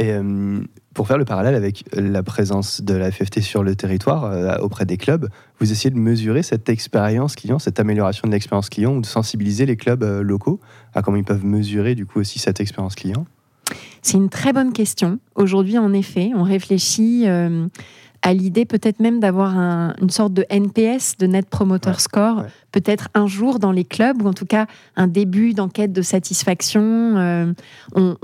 Et 0.00 0.12
euh, 0.12 0.60
pour 0.94 1.06
faire 1.06 1.18
le 1.18 1.24
parallèle 1.24 1.54
avec 1.54 1.84
la 1.92 2.22
présence 2.22 2.82
de 2.82 2.94
la 2.94 3.10
FFT 3.10 3.40
sur 3.40 3.62
le 3.62 3.76
territoire 3.76 4.24
euh, 4.24 4.56
auprès 4.58 4.86
des 4.86 4.96
clubs, 4.96 5.28
vous 5.60 5.70
essayez 5.70 5.90
de 5.90 5.98
mesurer 5.98 6.42
cette 6.42 6.68
expérience 6.68 7.36
client, 7.36 7.58
cette 7.58 7.78
amélioration 7.78 8.26
de 8.26 8.32
l'expérience 8.32 8.68
client 8.68 8.94
ou 8.94 9.00
de 9.00 9.06
sensibiliser 9.06 9.66
les 9.66 9.76
clubs 9.76 10.02
euh, 10.02 10.22
locaux 10.22 10.60
à 10.94 11.02
comment 11.02 11.16
ils 11.16 11.24
peuvent 11.24 11.44
mesurer 11.44 11.94
du 11.94 12.06
coup 12.06 12.18
aussi 12.18 12.38
cette 12.38 12.60
expérience 12.60 12.96
client? 12.96 13.24
C'est 14.02 14.16
une 14.16 14.30
très 14.30 14.52
bonne 14.52 14.72
question. 14.72 15.20
Aujourd'hui, 15.36 15.78
en 15.78 15.92
effet, 15.92 16.30
on 16.34 16.42
réfléchit 16.42 17.26
à 18.22 18.34
l'idée 18.34 18.64
peut-être 18.64 19.00
même 19.00 19.18
d'avoir 19.20 19.56
une 19.56 20.10
sorte 20.10 20.34
de 20.34 20.44
NPS, 20.50 21.16
de 21.18 21.26
Net 21.26 21.48
Promoter 21.48 21.98
Score, 21.98 22.44
peut-être 22.70 23.08
un 23.14 23.26
jour 23.26 23.58
dans 23.58 23.72
les 23.72 23.84
clubs, 23.84 24.22
ou 24.22 24.28
en 24.28 24.34
tout 24.34 24.46
cas 24.46 24.66
un 24.96 25.06
début 25.06 25.54
d'enquête 25.54 25.92
de 25.92 26.02
satisfaction. 26.02 26.82
Euh, 26.82 27.52
on, 27.94 28.16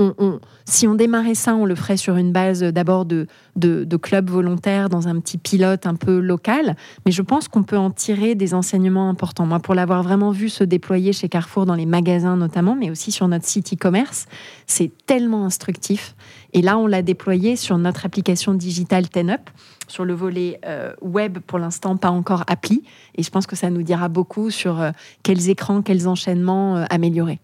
si 0.67 0.87
on 0.87 0.95
démarrait 0.95 1.35
ça, 1.35 1.55
on 1.55 1.65
le 1.65 1.75
ferait 1.75 1.97
sur 1.97 2.17
une 2.17 2.33
base 2.33 2.63
d'abord 2.63 3.07
de, 3.07 3.27
de, 3.57 3.97
clubs 3.97 4.29
volontaires 4.29 4.89
dans 4.89 5.09
un 5.09 5.19
petit 5.21 5.39
pilote 5.39 5.87
un 5.87 5.95
peu 5.95 6.19
local, 6.19 6.77
mais 7.07 7.13
je 7.13 7.23
pense 7.23 7.49
qu'on 7.49 7.63
peut 7.63 7.79
en 7.79 7.91
tirer 7.91 8.35
des 8.35 8.53
enseignements 8.53 9.09
importants. 9.09 9.47
Moi, 9.47 9.61
pour 9.61 9.75
l'avoir 9.75 10.03
vraiment 10.03 10.31
vu 10.31 10.49
se 10.49 10.65
déployer 10.65 11.13
chez 11.13 11.29
Carrefour 11.29 11.65
dans 11.65 11.75
les 11.75 11.87
magasins 11.87 12.37
notamment, 12.37 12.77
mais 12.77 12.91
aussi 12.91 13.13
sur 13.13 13.29
notre 13.29 13.47
site 13.47 13.73
e-commerce, 13.73 14.27
c'est 14.67 14.91
tellement 15.07 15.47
instructif. 15.47 16.15
Et 16.53 16.63
là, 16.63 16.79
on 16.79 16.87
l'a 16.87 17.03
déployé 17.03 17.57
sur 17.57 17.79
notre 17.79 18.05
application 18.05 18.55
digitale 18.55 19.09
TenUp 19.09 19.51
sur 19.89 20.05
le 20.05 20.15
volet 20.15 20.61
euh, 20.67 20.93
web, 21.01 21.39
pour 21.39 21.59
l'instant, 21.59 21.97
pas 21.97 22.11
encore 22.11 22.45
appli. 22.47 22.83
Et 23.15 23.23
je 23.23 23.31
pense 23.31 23.47
que 23.47 23.57
ça 23.57 23.71
nous 23.71 23.83
dira 23.83 24.09
beaucoup 24.09 24.51
sur 24.51 24.81
euh, 24.81 24.91
quels 25.23 25.49
écrans, 25.51 25.83
quels 25.83 26.09
enchaînements 26.09 26.77
euh, 26.77 26.85
améliorer. 26.91 27.39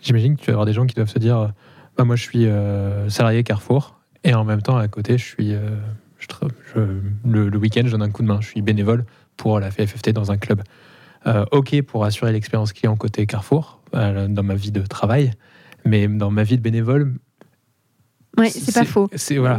J'imagine 0.00 0.36
que 0.36 0.40
tu 0.40 0.46
vas 0.46 0.54
avoir 0.54 0.66
des 0.66 0.72
gens 0.72 0.86
qui 0.86 0.94
doivent 0.94 1.10
se 1.10 1.18
dire 1.18 1.52
bah, 1.96 2.04
Moi, 2.04 2.16
je 2.16 2.22
suis 2.22 2.46
salarié 3.08 3.44
Carrefour, 3.44 4.00
et 4.24 4.34
en 4.34 4.44
même 4.44 4.60
temps, 4.60 4.76
à 4.76 4.88
côté, 4.88 5.18
je 5.18 5.24
suis. 5.24 5.54
le, 7.24 7.56
week-end, 7.56 7.82
je 7.84 7.92
donne 7.92 8.02
un 8.02 8.10
coup 8.10 8.22
de 8.22 8.26
main. 8.26 8.40
Je 8.40 8.48
suis 8.48 8.62
bénévole 8.62 9.04
pour 9.36 9.60
la 9.60 9.70
FFT 9.70 10.10
dans 10.10 10.32
un 10.32 10.36
club. 10.36 10.62
ok 11.52 11.82
pour 11.82 12.04
assurer 12.04 12.32
l'expérience 12.32 12.72
client 12.72 12.96
côté 12.96 13.24
Carrefour, 13.26 13.80
dans 13.92 14.42
ma 14.42 14.54
vie 14.56 14.72
de 14.72 14.80
travail, 14.80 15.30
mais 15.84 16.08
dans 16.08 16.32
ma 16.32 16.42
vie 16.42 16.56
de 16.56 16.62
bénévole, 16.62 17.14
Ouais, 18.36 18.50
c'est 18.50 18.74
pas 18.74 18.84
faux. 18.84 19.08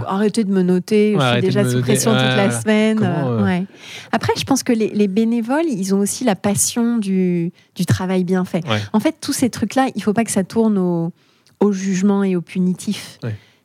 Arrêtez 0.08 0.44
de 0.44 0.52
me 0.52 0.62
noter, 0.62 1.16
je 1.20 1.32
suis 1.34 1.42
déjà 1.42 1.70
sous 1.70 1.82
pression 1.82 2.12
toute 2.12 2.22
la 2.22 2.52
semaine. 2.52 3.00
ouais. 3.44 3.66
Après, 4.12 4.34
je 4.38 4.44
pense 4.44 4.64
que 4.64 4.74
les, 4.74 5.08
bénévoles, 5.08 5.66
ils 5.68 5.94
ont 5.96 6.00
aussi 6.00 6.24
la 6.24 6.36
passion 6.36 6.98
du, 6.98 7.52
du 7.76 7.86
travail 7.86 8.24
bien 8.24 8.46
fait. 8.46 8.64
En 8.94 9.00
fait, 9.00 9.16
tous 9.20 9.34
ces 9.34 9.50
trucs-là, 9.50 9.88
il 9.96 10.04
faut 10.04 10.14
pas 10.14 10.24
que 10.24 10.32
ça 10.32 10.44
tourne 10.44 10.78
au, 10.78 11.12
au 11.60 11.72
jugement 11.72 12.24
et 12.24 12.36
au 12.36 12.42
punitif. 12.42 13.20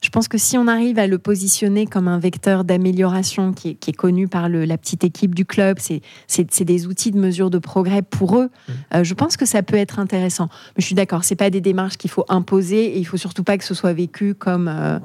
Je 0.04 0.10
pense 0.10 0.28
que 0.28 0.36
si 0.36 0.58
on 0.58 0.66
arrive 0.66 0.98
à 0.98 1.06
le 1.06 1.16
positionner 1.16 1.86
comme 1.86 2.08
un 2.08 2.18
vecteur 2.18 2.64
d'amélioration 2.64 3.54
qui, 3.54 3.70
est, 3.70 3.92
connu 3.92 4.28
par 4.28 4.50
la 4.50 4.76
petite 4.76 5.02
équipe 5.02 5.34
du 5.34 5.46
club, 5.46 5.78
c'est 5.78 6.64
des 6.64 6.86
outils 6.86 7.10
de 7.10 7.18
mesure 7.18 7.48
de 7.48 7.56
progrès 7.56 8.02
pour 8.02 8.38
eux, 8.38 8.50
mmh. 8.50 8.72
euh, 8.96 9.04
je 9.04 9.14
pense 9.14 9.38
que 9.38 9.46
ça 9.46 9.62
peut 9.62 9.78
être 9.78 9.98
intéressant. 9.98 10.50
Mais 10.76 10.82
je 10.82 10.84
suis 10.84 10.94
d'accord, 10.94 11.24
c'est 11.24 11.36
pas 11.36 11.48
des 11.48 11.62
démarches 11.62 11.96
qu'il 11.96 12.10
faut 12.10 12.26
imposer 12.28 12.84
et 12.84 12.98
il 12.98 13.04
faut 13.04 13.16
surtout 13.16 13.44
pas 13.44 13.56
que 13.56 13.64
ce 13.64 13.72
soit 13.72 13.94
vécu 13.94 14.34
comme 14.34 14.68
euh, 14.68 14.98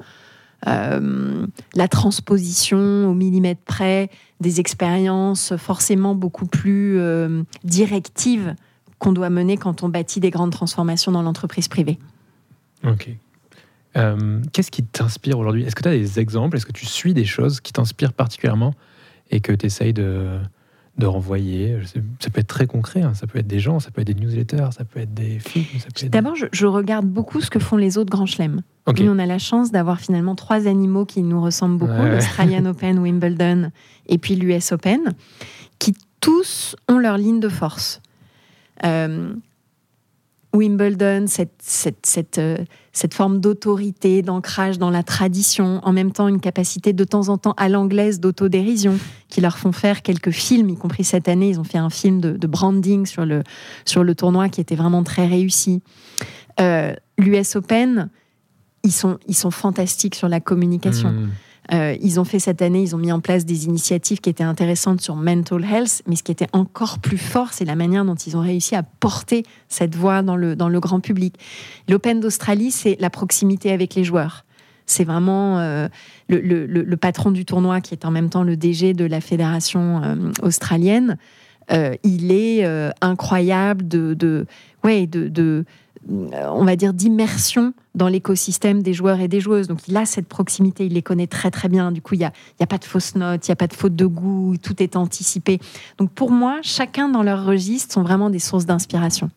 euh, 0.67 1.47
la 1.75 1.87
transposition 1.87 3.09
au 3.09 3.13
millimètre 3.13 3.61
près 3.63 4.09
des 4.41 4.59
expériences 4.59 5.55
forcément 5.55 6.13
beaucoup 6.13 6.45
plus 6.45 6.99
directives 7.63 8.53
qu'on 8.97 9.13
doit 9.13 9.29
mener 9.29 9.55
quand 9.55 9.81
on 9.81 9.87
bâtit 9.87 10.19
des 10.19 10.29
grandes 10.29 10.51
transformations 10.51 11.13
dans 11.13 11.21
l'entreprise 11.21 11.69
privée. 11.69 11.99
Ok. 12.85 13.11
Euh, 13.97 14.41
qu'est-ce 14.53 14.71
qui 14.71 14.83
t'inspire 14.83 15.39
aujourd'hui? 15.39 15.63
Est-ce 15.63 15.75
que 15.75 15.81
tu 15.81 15.89
as 15.89 15.97
des 15.97 16.19
exemples? 16.19 16.57
Est-ce 16.57 16.65
que 16.65 16.71
tu 16.71 16.85
suis 16.85 17.13
des 17.13 17.25
choses 17.25 17.59
qui 17.59 17.73
t'inspirent 17.73 18.13
particulièrement 18.13 18.73
et 19.31 19.39
que 19.39 19.51
tu 19.51 19.65
essayes 19.65 19.93
de, 19.93 20.37
de 20.97 21.05
renvoyer? 21.05 21.77
Ça 22.19 22.29
peut 22.29 22.39
être 22.39 22.47
très 22.47 22.67
concret, 22.67 23.01
hein. 23.01 23.13
ça 23.15 23.25
peut 23.25 23.39
être 23.39 23.47
des 23.47 23.59
gens, 23.59 23.79
ça 23.79 23.89
peut 23.89 24.01
être 24.01 24.07
des 24.07 24.13
newsletters, 24.13 24.69
ça 24.71 24.85
peut 24.85 24.99
être 24.99 25.13
des 25.13 25.39
films. 25.39 25.65
D'abord, 26.09 26.35
je, 26.35 26.65
regarde 26.65 27.07
beaucoup 27.07 27.41
ce 27.41 27.49
que 27.49 27.59
font 27.59 27.77
les 27.77 27.97
autres 27.97 28.11
grands 28.11 28.27
chelems. 28.27 28.61
Nous, 28.87 29.11
on 29.11 29.19
a 29.19 29.25
la 29.25 29.39
chance 29.39 29.71
d'avoir 29.71 29.99
finalement 29.99 30.35
trois 30.35 30.67
animaux 30.67 31.05
qui 31.05 31.21
nous 31.21 31.41
ressemblent 31.41 31.77
beaucoup 31.77 32.05
l'Australian 32.05 32.65
Open, 32.67 32.99
Wimbledon 32.99 33.71
et 34.07 34.17
puis 34.17 34.35
l'US 34.35 34.71
Open, 34.71 35.13
qui 35.77 35.93
tous 36.19 36.75
ont 36.87 36.97
leur 36.97 37.17
ligne 37.17 37.39
de 37.39 37.49
force. 37.49 38.01
Euh, 38.83 39.33
Wimbledon, 40.53 41.25
cette, 41.27 41.53
cette, 41.61 42.05
cette, 42.05 42.37
euh, 42.39 42.57
cette 42.91 43.13
forme 43.13 43.39
d'autorité, 43.39 44.21
d'ancrage 44.21 44.79
dans 44.79 44.89
la 44.89 45.03
tradition, 45.03 45.79
en 45.83 45.93
même 45.93 46.11
temps 46.11 46.27
une 46.27 46.39
capacité 46.39 46.91
de 46.91 47.03
temps 47.03 47.29
en 47.29 47.37
temps 47.37 47.53
à 47.57 47.69
l'anglaise 47.69 48.19
d'autodérision, 48.19 48.97
qui 49.27 49.41
leur 49.41 49.57
font 49.57 49.71
faire 49.71 50.01
quelques 50.01 50.31
films, 50.31 50.69
y 50.69 50.75
compris 50.75 51.03
cette 51.03 51.27
année, 51.27 51.49
ils 51.49 51.59
ont 51.59 51.63
fait 51.63 51.77
un 51.77 51.91
film 51.91 52.19
de, 52.19 52.47
branding 52.47 53.05
sur 53.05 53.25
le, 53.25 53.43
sur 53.85 54.03
le 54.03 54.15
tournoi 54.15 54.49
qui 54.49 54.59
était 54.59 54.75
vraiment 54.75 55.03
très 55.03 55.27
réussi. 55.27 55.81
Euh, 56.59 56.93
L'US 57.19 57.55
Open, 57.55 58.09
ils 58.83 58.91
sont, 58.91 59.19
ils 59.27 59.35
sont 59.35 59.51
fantastiques 59.51 60.15
sur 60.15 60.29
la 60.29 60.39
communication. 60.39 61.11
Hmm. 61.11 61.29
Euh, 61.71 61.95
ils 62.01 62.19
ont 62.19 62.23
fait 62.23 62.39
cette 62.39 62.61
année, 62.61 62.81
ils 62.81 62.95
ont 62.95 62.99
mis 62.99 63.11
en 63.11 63.19
place 63.19 63.45
des 63.45 63.65
initiatives 63.65 64.19
qui 64.19 64.29
étaient 64.29 64.43
intéressantes 64.43 65.01
sur 65.01 65.15
mental 65.15 65.63
health, 65.63 66.01
mais 66.07 66.15
ce 66.15 66.23
qui 66.23 66.31
était 66.31 66.47
encore 66.51 66.99
plus 66.99 67.17
fort, 67.17 67.53
c'est 67.53 67.65
la 67.65 67.75
manière 67.75 68.05
dont 68.05 68.15
ils 68.15 68.35
ont 68.35 68.41
réussi 68.41 68.75
à 68.75 68.83
porter 68.83 69.43
cette 69.67 69.95
voix 69.95 70.21
dans 70.23 70.35
le, 70.35 70.55
dans 70.55 70.69
le 70.69 70.79
grand 70.79 70.99
public. 70.99 71.35
L'Open 71.87 72.19
d'Australie, 72.19 72.71
c'est 72.71 72.97
la 72.99 73.09
proximité 73.09 73.71
avec 73.71 73.93
les 73.93 74.03
joueurs. 74.03 74.45
C'est 74.87 75.03
vraiment 75.03 75.59
euh, 75.59 75.87
le, 76.27 76.39
le, 76.65 76.97
patron 76.97 77.29
du 77.29 77.45
tournoi, 77.45 77.79
qui 77.79 77.93
est 77.93 78.05
en 78.05 78.11
même 78.11 78.31
temps 78.31 78.41
le 78.41 78.57
DG 78.57 78.95
de 78.95 79.05
la 79.05 79.21
fédération 79.21 80.01
euh, 80.03 80.15
australienne. 80.41 81.17
il 82.03 82.31
est 82.31 82.65
incroyable 82.99 83.87
de, 83.87 84.15
de, 84.15 84.47
ouais, 84.83 85.05
de, 85.05 85.27
de 85.27 85.65
on 86.07 86.63
va 86.63 86.75
dire, 86.75 86.93
d'immersion 86.93 87.73
dans 87.95 88.07
l'écosystème 88.07 88.81
des 88.81 88.93
joueurs 88.93 89.19
et 89.19 89.27
des 89.27 89.39
joueuses. 89.39 89.67
Donc 89.67 89.87
il 89.87 89.97
a 89.97 90.05
cette 90.05 90.27
proximité, 90.27 90.85
il 90.85 90.93
les 90.93 91.01
connaît 91.01 91.27
très 91.27 91.51
très 91.51 91.69
bien. 91.69 91.91
Du 91.91 92.01
coup, 92.01 92.15
il 92.15 92.19
n'y 92.19 92.25
a, 92.25 92.31
a, 92.59 92.67
pas 92.67 92.77
de 92.77 92.85
fausses 92.85 93.15
notes, 93.15 93.47
il 93.47 93.51
n'y 93.51 93.53
a 93.53 93.57
pas 93.57 93.67
de 93.67 93.73
faute 93.73 93.95
de 93.95 94.05
goût, 94.05 94.55
tout 94.61 94.81
est 94.81 94.95
anticipé. 94.95 95.59
Donc 95.97 96.11
pour 96.11 96.31
moi, 96.31 96.59
chacun 96.61 97.09
dans 97.09 97.23
leur 97.23 97.45
registre 97.45 97.93
sont 97.93 98.03
vraiment 98.03 98.29
des 98.29 98.39
sources 98.39 98.65
d'inspiration. 98.65 99.29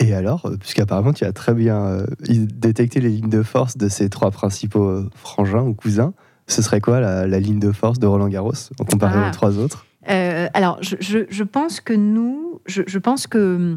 Et 0.00 0.14
alors, 0.14 0.46
euh, 0.46 0.56
puisqu'apparemment 0.56 1.12
tu 1.12 1.24
as 1.24 1.32
très 1.32 1.54
bien 1.54 1.84
euh, 1.84 2.06
détecté 2.28 3.00
les 3.00 3.10
lignes 3.10 3.30
de 3.30 3.42
force 3.42 3.76
de 3.76 3.88
ces 3.88 4.08
trois 4.08 4.30
principaux 4.30 4.88
euh, 4.88 5.10
frangins 5.14 5.62
ou 5.62 5.74
cousins, 5.74 6.12
ce 6.46 6.62
serait 6.62 6.80
quoi 6.80 7.00
la, 7.00 7.40
ligne 7.40 7.58
de 7.58 7.72
force 7.72 7.98
de 7.98 8.06
Roland 8.06 8.28
Garros 8.28 8.52
en 8.78 8.84
comparaison 8.84 9.20
ah. 9.24 9.28
aux 9.28 9.32
trois 9.32 9.58
autres? 9.58 9.86
Alors, 10.06 10.78
je, 10.80 11.42
pense 11.42 11.80
que 11.80 11.92
nous, 11.92 12.62
je, 12.66 12.98
pense 12.98 13.26
que 13.26 13.76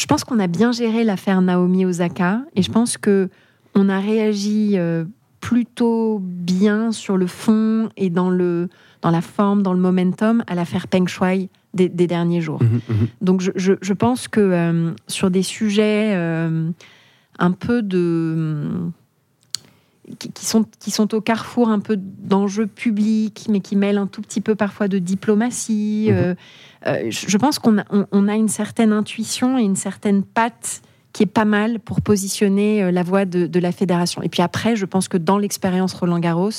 je 0.00 0.06
pense 0.06 0.24
qu'on 0.24 0.38
a 0.38 0.46
bien 0.46 0.72
géré 0.72 1.04
l'affaire 1.04 1.42
Naomi 1.42 1.84
Osaka 1.84 2.40
et 2.56 2.62
je 2.62 2.70
pense 2.70 2.96
que 2.96 3.28
on 3.74 3.90
a 3.90 4.00
réagi 4.00 4.72
euh, 4.78 5.04
plutôt 5.40 6.20
bien 6.22 6.90
sur 6.90 7.18
le 7.18 7.26
fond 7.26 7.90
et 7.98 8.08
dans 8.08 8.30
le 8.30 8.70
dans 9.02 9.10
la 9.10 9.20
forme, 9.20 9.62
dans 9.62 9.74
le 9.74 9.80
momentum 9.80 10.42
à 10.46 10.54
l'affaire 10.54 10.88
Peng 10.88 11.06
Shuai 11.06 11.50
des, 11.74 11.88
derniers 11.88 12.40
jours. 12.40 12.62
Mhm, 12.62 12.80
mhm. 12.88 13.08
Donc 13.20 13.42
je, 13.54 13.92
pense 13.92 14.26
que 14.26 14.40
euh, 14.40 14.90
sur 15.06 15.30
des 15.30 15.42
sujets 15.42 16.12
euh, 16.14 16.70
un 17.38 17.52
peu 17.52 17.82
de 17.82 18.68
qui, 20.18 20.46
sont, 20.46 20.64
qui 20.78 20.90
sont 20.90 21.14
au 21.14 21.20
carrefour 21.20 21.68
un 21.68 21.80
peu 21.80 21.96
d'enjeux 21.96 22.66
publics, 22.66 23.46
mais 23.48 23.60
qui 23.60 23.76
mêlent 23.76 23.98
un 23.98 24.06
tout 24.06 24.22
petit 24.22 24.40
peu 24.40 24.54
parfois 24.54 24.88
de 24.88 24.98
diplomatie. 24.98 26.08
Mhm. 26.10 26.16
Euh, 26.16 26.34
euh, 26.86 27.10
je 27.10 27.36
pense 27.36 27.58
qu'on 27.58 27.78
a, 27.78 27.84
on, 28.10 28.28
a 28.28 28.34
une 28.34 28.48
certaine 28.48 28.92
intuition 28.92 29.58
et 29.58 29.62
une 29.62 29.76
certaine 29.76 30.22
patte 30.22 30.82
qui 31.12 31.24
est 31.24 31.26
pas 31.26 31.44
mal 31.44 31.80
pour 31.80 32.00
positionner 32.00 32.82
euh, 32.82 32.90
la 32.90 33.02
voix 33.02 33.24
de, 33.24 33.46
de, 33.46 33.60
la 33.60 33.72
fédération. 33.72 34.22
Et 34.22 34.28
puis 34.28 34.42
après, 34.42 34.76
je 34.76 34.86
pense 34.86 35.08
que 35.08 35.16
dans 35.16 35.38
l'expérience 35.38 35.92
Roland 35.92 36.20
Garros, 36.20 36.50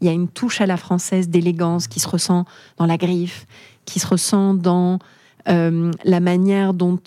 il 0.00 0.06
y 0.06 0.10
a 0.10 0.12
une 0.12 0.28
touche 0.28 0.60
à 0.60 0.66
la 0.66 0.76
française 0.76 1.28
d'élégance 1.28 1.86
qui 1.86 2.00
se 2.00 2.08
ressent 2.08 2.44
dans 2.76 2.86
la 2.86 2.96
griffe, 2.96 3.46
qui 3.84 4.00
se 4.00 4.06
ressent 4.06 4.54
dans 4.54 4.98
la 5.46 6.20
manière 6.20 6.72
dont 6.72 7.00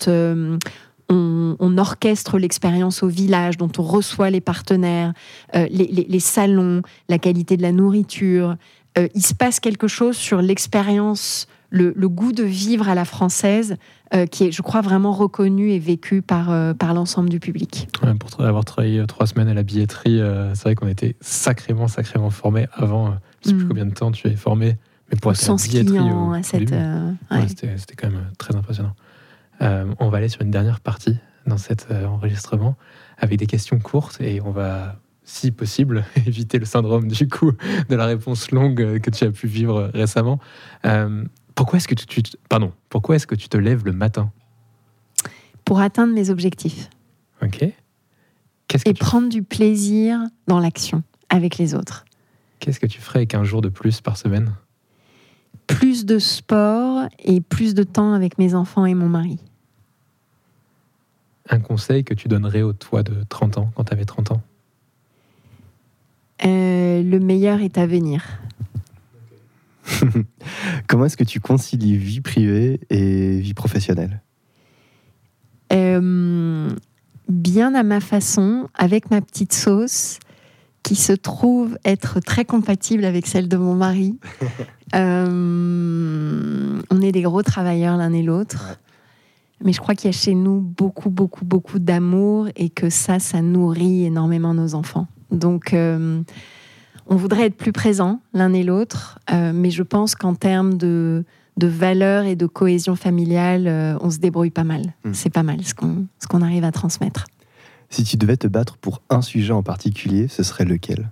on, 1.08 1.78
orchestre 1.78 2.38
l'expérience 2.38 3.02
au 3.02 3.08
village, 3.08 3.56
dont 3.56 3.70
on 3.78 3.82
reçoit 3.82 4.30
les 4.30 4.40
partenaires, 4.40 5.12
euh, 5.54 5.66
les, 5.70 6.20
salons, 6.20 6.82
la 7.08 7.18
qualité 7.18 7.56
de 7.56 7.62
la 7.62 7.72
nourriture. 7.72 8.56
Euh, 8.98 9.08
il 9.14 9.24
se 9.24 9.34
passe 9.34 9.60
quelque 9.60 9.88
chose 9.88 10.16
sur 10.16 10.40
l'expérience, 10.40 11.46
le, 11.70 11.92
goût 12.08 12.32
de 12.32 12.42
vivre 12.42 12.88
à 12.88 12.94
la 12.94 13.04
française, 13.04 13.76
euh, 14.14 14.26
qui 14.26 14.44
est, 14.44 14.52
je 14.52 14.62
crois, 14.62 14.80
vraiment 14.80 15.12
reconnu 15.12 15.70
et 15.70 15.78
vécu 15.78 16.22
par, 16.22 16.74
par 16.76 16.94
l'ensemble 16.94 17.28
du 17.28 17.40
public. 17.40 17.88
pour 18.18 18.40
avoir 18.40 18.64
travaillé 18.64 19.04
trois 19.06 19.26
semaines 19.26 19.48
à 19.48 19.54
la 19.54 19.62
billetterie, 19.62 20.20
c'est 20.54 20.62
vrai 20.62 20.74
qu'on 20.74 20.88
était 20.88 21.16
sacrément, 21.20 21.88
sacrément 21.88 22.30
formés 22.30 22.66
avant. 22.72 23.14
je 23.44 23.50
ne 23.50 23.50
sais 23.50 23.54
plus 23.54 23.64
mm. 23.64 23.68
combien 23.68 23.86
de 23.86 23.94
temps 23.94 24.12
tu 24.12 24.28
es 24.28 24.36
formé, 24.36 24.76
mais 25.10 25.18
pour 25.18 25.32
être 25.32 25.38
à 25.42 25.48
la 25.48 27.44
billetterie. 27.44 27.78
C'était 27.78 27.96
quand 27.96 28.10
même 28.10 28.30
très 28.38 28.56
impressionnant. 28.56 28.94
Euh, 29.62 29.92
on 29.98 30.08
va 30.08 30.18
aller 30.18 30.28
sur 30.28 30.42
une 30.42 30.50
dernière 30.50 30.80
partie 30.80 31.16
dans 31.46 31.58
cet 31.58 31.88
euh, 31.90 32.06
enregistrement 32.06 32.76
avec 33.18 33.38
des 33.38 33.46
questions 33.46 33.78
courtes 33.78 34.20
et 34.20 34.40
on 34.42 34.50
va, 34.50 35.00
si 35.24 35.50
possible, 35.50 36.04
éviter 36.26 36.58
le 36.58 36.64
syndrome 36.64 37.08
du 37.08 37.28
coup 37.28 37.52
de 37.88 37.96
la 37.96 38.06
réponse 38.06 38.50
longue 38.50 38.82
euh, 38.82 38.98
que 38.98 39.10
tu 39.10 39.24
as 39.24 39.30
pu 39.30 39.46
vivre 39.46 39.90
récemment. 39.94 40.38
pourquoi 41.54 41.78
est-ce 41.78 41.88
que 41.88 41.94
tu, 41.94 42.22
pardon, 42.48 42.72
pourquoi 42.88 43.16
est-ce 43.16 43.26
que 43.26 43.34
tu 43.34 43.48
te 43.48 43.56
lèves 43.56 43.84
le 43.84 43.92
matin? 43.92 44.30
Pour 45.64 45.80
atteindre 45.80 46.14
mes 46.14 46.30
objectifs. 46.30 46.90
Ok. 47.42 47.62
et 47.62 48.94
prendre 48.94 49.28
du 49.28 49.42
plaisir 49.42 50.20
dans 50.46 50.58
l'action 50.58 51.02
avec 51.28 51.58
les 51.58 51.74
autres. 51.74 52.04
Qu'est-ce 52.60 52.80
que 52.80 52.86
tu 52.86 53.00
ferais 53.00 53.20
avec 53.20 53.34
un 53.34 53.44
jour 53.44 53.60
de 53.60 53.68
plus 53.68 54.00
par 54.00 54.16
semaine? 54.16 54.54
Plus 55.66 56.06
de 56.06 56.18
sport 56.18 57.08
et 57.18 57.40
plus 57.40 57.74
de 57.74 57.82
temps 57.82 58.12
avec 58.12 58.38
mes 58.38 58.54
enfants 58.54 58.86
et 58.86 58.94
mon 58.94 59.08
mari. 59.08 59.38
Un 61.48 61.60
conseil 61.60 62.04
que 62.04 62.14
tu 62.14 62.28
donnerais 62.28 62.62
au 62.62 62.72
toi 62.72 63.02
de 63.02 63.24
30 63.28 63.58
ans, 63.58 63.70
quand 63.74 63.84
tu 63.84 63.92
avais 63.92 64.04
30 64.04 64.32
ans? 64.32 64.42
Euh, 66.44 67.02
Le 67.02 67.18
meilleur 67.18 67.60
est 67.60 67.78
à 67.78 67.86
venir. 67.86 68.24
Comment 70.88 71.06
est-ce 71.06 71.16
que 71.16 71.24
tu 71.24 71.40
concilies 71.40 71.96
vie 71.96 72.20
privée 72.20 72.80
et 72.90 73.38
vie 73.38 73.54
professionnelle? 73.54 74.20
Euh, 75.72 76.70
Bien 77.28 77.74
à 77.74 77.82
ma 77.82 78.00
façon, 78.00 78.68
avec 78.74 79.10
ma 79.10 79.20
petite 79.20 79.52
sauce, 79.52 80.20
qui 80.84 80.94
se 80.94 81.12
trouve 81.12 81.76
être 81.84 82.20
très 82.20 82.44
compatible 82.44 83.04
avec 83.04 83.26
celle 83.26 83.48
de 83.48 83.56
mon 83.56 83.74
mari. 83.74 84.18
Euh, 84.94 86.80
on 86.90 87.02
est 87.02 87.10
des 87.10 87.22
gros 87.22 87.42
travailleurs 87.42 87.96
l'un 87.96 88.12
et 88.12 88.22
l'autre. 88.22 88.78
Mais 89.64 89.72
je 89.72 89.80
crois 89.80 89.94
qu'il 89.94 90.06
y 90.06 90.14
a 90.14 90.16
chez 90.16 90.34
nous 90.34 90.60
beaucoup, 90.60 91.10
beaucoup, 91.10 91.44
beaucoup 91.44 91.78
d'amour 91.78 92.48
et 92.56 92.68
que 92.68 92.90
ça, 92.90 93.18
ça 93.18 93.40
nourrit 93.40 94.04
énormément 94.04 94.52
nos 94.54 94.74
enfants. 94.74 95.06
Donc, 95.30 95.72
euh, 95.72 96.22
on 97.06 97.16
voudrait 97.16 97.46
être 97.46 97.56
plus 97.56 97.72
présents 97.72 98.20
l'un 98.34 98.52
et 98.52 98.62
l'autre, 98.62 99.18
euh, 99.32 99.52
mais 99.54 99.70
je 99.70 99.82
pense 99.82 100.14
qu'en 100.14 100.34
termes 100.34 100.74
de, 100.74 101.24
de 101.56 101.66
valeurs 101.66 102.24
et 102.24 102.36
de 102.36 102.46
cohésion 102.46 102.96
familiale, 102.96 103.66
euh, 103.66 103.96
on 104.00 104.10
se 104.10 104.18
débrouille 104.18 104.50
pas 104.50 104.64
mal. 104.64 104.94
Hmm. 105.04 105.14
C'est 105.14 105.30
pas 105.30 105.42
mal 105.42 105.64
ce 105.64 105.74
qu'on 105.74 106.06
ce 106.18 106.26
qu'on 106.26 106.42
arrive 106.42 106.64
à 106.64 106.72
transmettre. 106.72 107.24
Si 107.88 108.04
tu 108.04 108.16
devais 108.16 108.36
te 108.36 108.46
battre 108.46 108.76
pour 108.76 109.00
un 109.10 109.22
sujet 109.22 109.52
en 109.52 109.62
particulier, 109.62 110.28
ce 110.28 110.42
serait 110.42 110.64
lequel? 110.64 111.10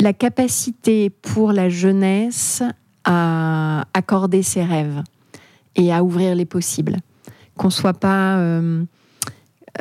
La 0.00 0.12
capacité 0.12 1.10
pour 1.10 1.52
la 1.52 1.68
jeunesse 1.68 2.62
à 3.04 3.86
accorder 3.94 4.42
ses 4.42 4.62
rêves 4.62 5.02
et 5.76 5.92
à 5.92 6.02
ouvrir 6.02 6.34
les 6.34 6.44
possibles. 6.44 6.98
Qu'on 7.56 7.70
soit 7.70 7.94
pas, 7.94 8.38
euh, 8.38 8.84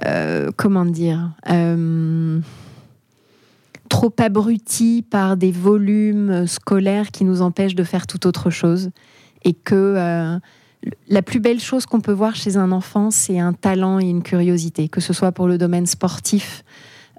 euh, 0.06 0.52
comment 0.56 0.86
dire, 0.86 1.32
trop 3.90 4.14
abruti 4.18 5.06
par 5.08 5.38
des 5.38 5.52
volumes 5.52 6.48
scolaires 6.48 7.12
qui 7.12 7.26
nous 7.26 7.42
empêchent 7.42 7.76
de 7.76 7.84
faire 7.84 8.08
tout 8.08 8.26
autre 8.26 8.50
chose. 8.50 8.90
Et 9.46 9.54
que 9.54 9.76
euh, 9.76 10.40
la 11.10 11.22
plus 11.22 11.40
belle 11.40 11.60
chose 11.60 11.86
qu'on 11.86 12.02
peut 12.02 12.12
voir 12.12 12.36
chez 12.36 12.58
un 12.58 12.72
enfant, 12.72 13.12
c'est 13.12 13.40
un 13.40 13.54
talent 13.54 14.00
et 14.00 14.06
une 14.06 14.24
curiosité, 14.24 14.90
que 14.90 15.02
ce 15.02 15.14
soit 15.14 15.32
pour 15.32 15.48
le 15.48 15.58
domaine 15.58 15.86
sportif, 15.86 16.64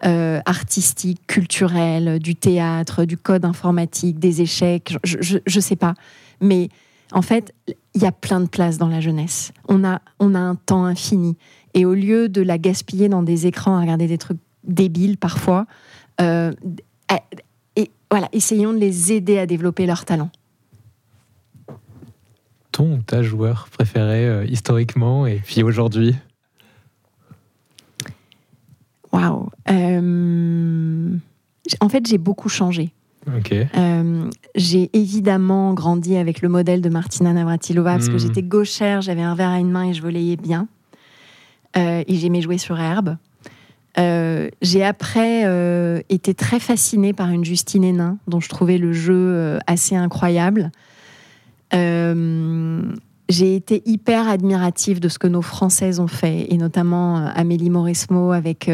euh, 0.07 0.41
artistique, 0.45 1.27
culturel, 1.27 2.19
du 2.19 2.35
théâtre, 2.37 3.05
du 3.05 3.17
code 3.17 3.45
informatique, 3.45 4.19
des 4.19 4.43
échecs, 4.43 4.97
je 5.05 5.39
ne 5.39 5.61
sais 5.61 5.77
pas. 5.77 5.95
Mais 6.41 6.69
en 7.13 7.23
fait, 7.23 7.55
il 7.95 8.03
y 8.03 8.07
a 8.07 8.13
plein 8.13 8.41
de 8.41 8.49
places 8.49 8.77
dans 8.79 8.89
la 8.89 9.01
jeunesse. 9.01 9.53
On 9.69 9.85
a, 9.85 10.01
on 10.19 10.35
a 10.35 10.39
un 10.39 10.57
temps 10.57 10.85
infini. 10.85 11.37
Et 11.75 11.85
au 11.85 11.95
lieu 11.95 12.29
de 12.29 12.43
la 12.43 12.59
gaspiller 12.59 13.09
dans 13.09 13.23
des 13.23 13.47
écrans 13.47 13.77
à 13.77 13.81
regarder 13.81 14.07
des 14.07 14.19
trucs 14.19 14.39
débiles 14.65 15.17
parfois, 15.17 15.67
euh, 16.21 16.53
et 17.77 17.91
voilà, 18.11 18.29
essayons 18.33 18.73
de 18.73 18.79
les 18.79 19.13
aider 19.13 19.39
à 19.39 19.47
développer 19.47 19.87
leur 19.87 20.05
talent. 20.05 20.31
Ton 22.73 22.97
ou 22.97 23.03
ta 23.03 23.23
joueur 23.23 23.69
préféré 23.71 24.27
euh, 24.27 24.45
historiquement 24.45 25.27
et 25.27 25.41
puis 25.45 25.63
aujourd'hui? 25.63 26.15
Waouh 29.15 29.49
euh, 29.71 31.17
En 31.81 31.89
fait, 31.89 32.07
j'ai 32.07 32.19
beaucoup 32.19 32.49
changé. 32.49 32.93
j'ai 34.55 34.91
évidemment 34.93 35.73
grandi 35.73 36.17
avec 36.17 36.43
le 36.43 36.49
modèle 36.49 36.83
de 36.83 36.91
Martina 36.91 37.33
Navratilova 37.33 37.93
parce 37.93 38.09
que 38.09 38.17
hmm. 38.17 38.19
j'étais 38.19 38.43
gauchère, 38.43 39.01
j'avais 39.01 39.23
un 39.23 39.35
verre 39.35 39.51
à 39.51 39.59
une 39.59 39.71
main 39.71 39.85
et 39.85 39.95
je 39.95 40.03
volayais 40.03 40.37
bien. 40.37 40.69
et 41.77 42.05
j'aimais 42.09 42.43
jouer 42.43 42.59
sur 42.59 42.79
herbe. 42.79 43.17
Euh, 43.97 44.49
j'ai 44.61 44.85
après 44.85 45.43
euh, 45.45 46.01
été 46.09 46.35
très 46.35 46.59
fascinée 46.59 47.13
par 47.13 47.31
une 47.31 47.45
Justine 47.45 47.85
Hénin, 47.85 48.19
dont 48.27 48.41
je 48.41 48.49
trouvais 48.49 48.79
le 48.79 48.93
jeu 48.93 49.15
euh, 49.15 49.59
assez 49.67 49.95
incroyable. 49.95 50.73
J'ai 53.29 53.57
été 53.57 53.83
hyper 53.87 54.29
admirative 54.29 55.01
de 55.01 55.09
ce 55.09 55.19
que 55.19 55.27
nos 55.27 55.43
Françaises 55.43 55.99
ont 56.01 56.09
fait, 56.09 56.53
et 56.53 56.57
notamment 56.57 57.17
Amélie 57.35 57.71
Mauresmo 57.71 58.33
avec 58.33 58.71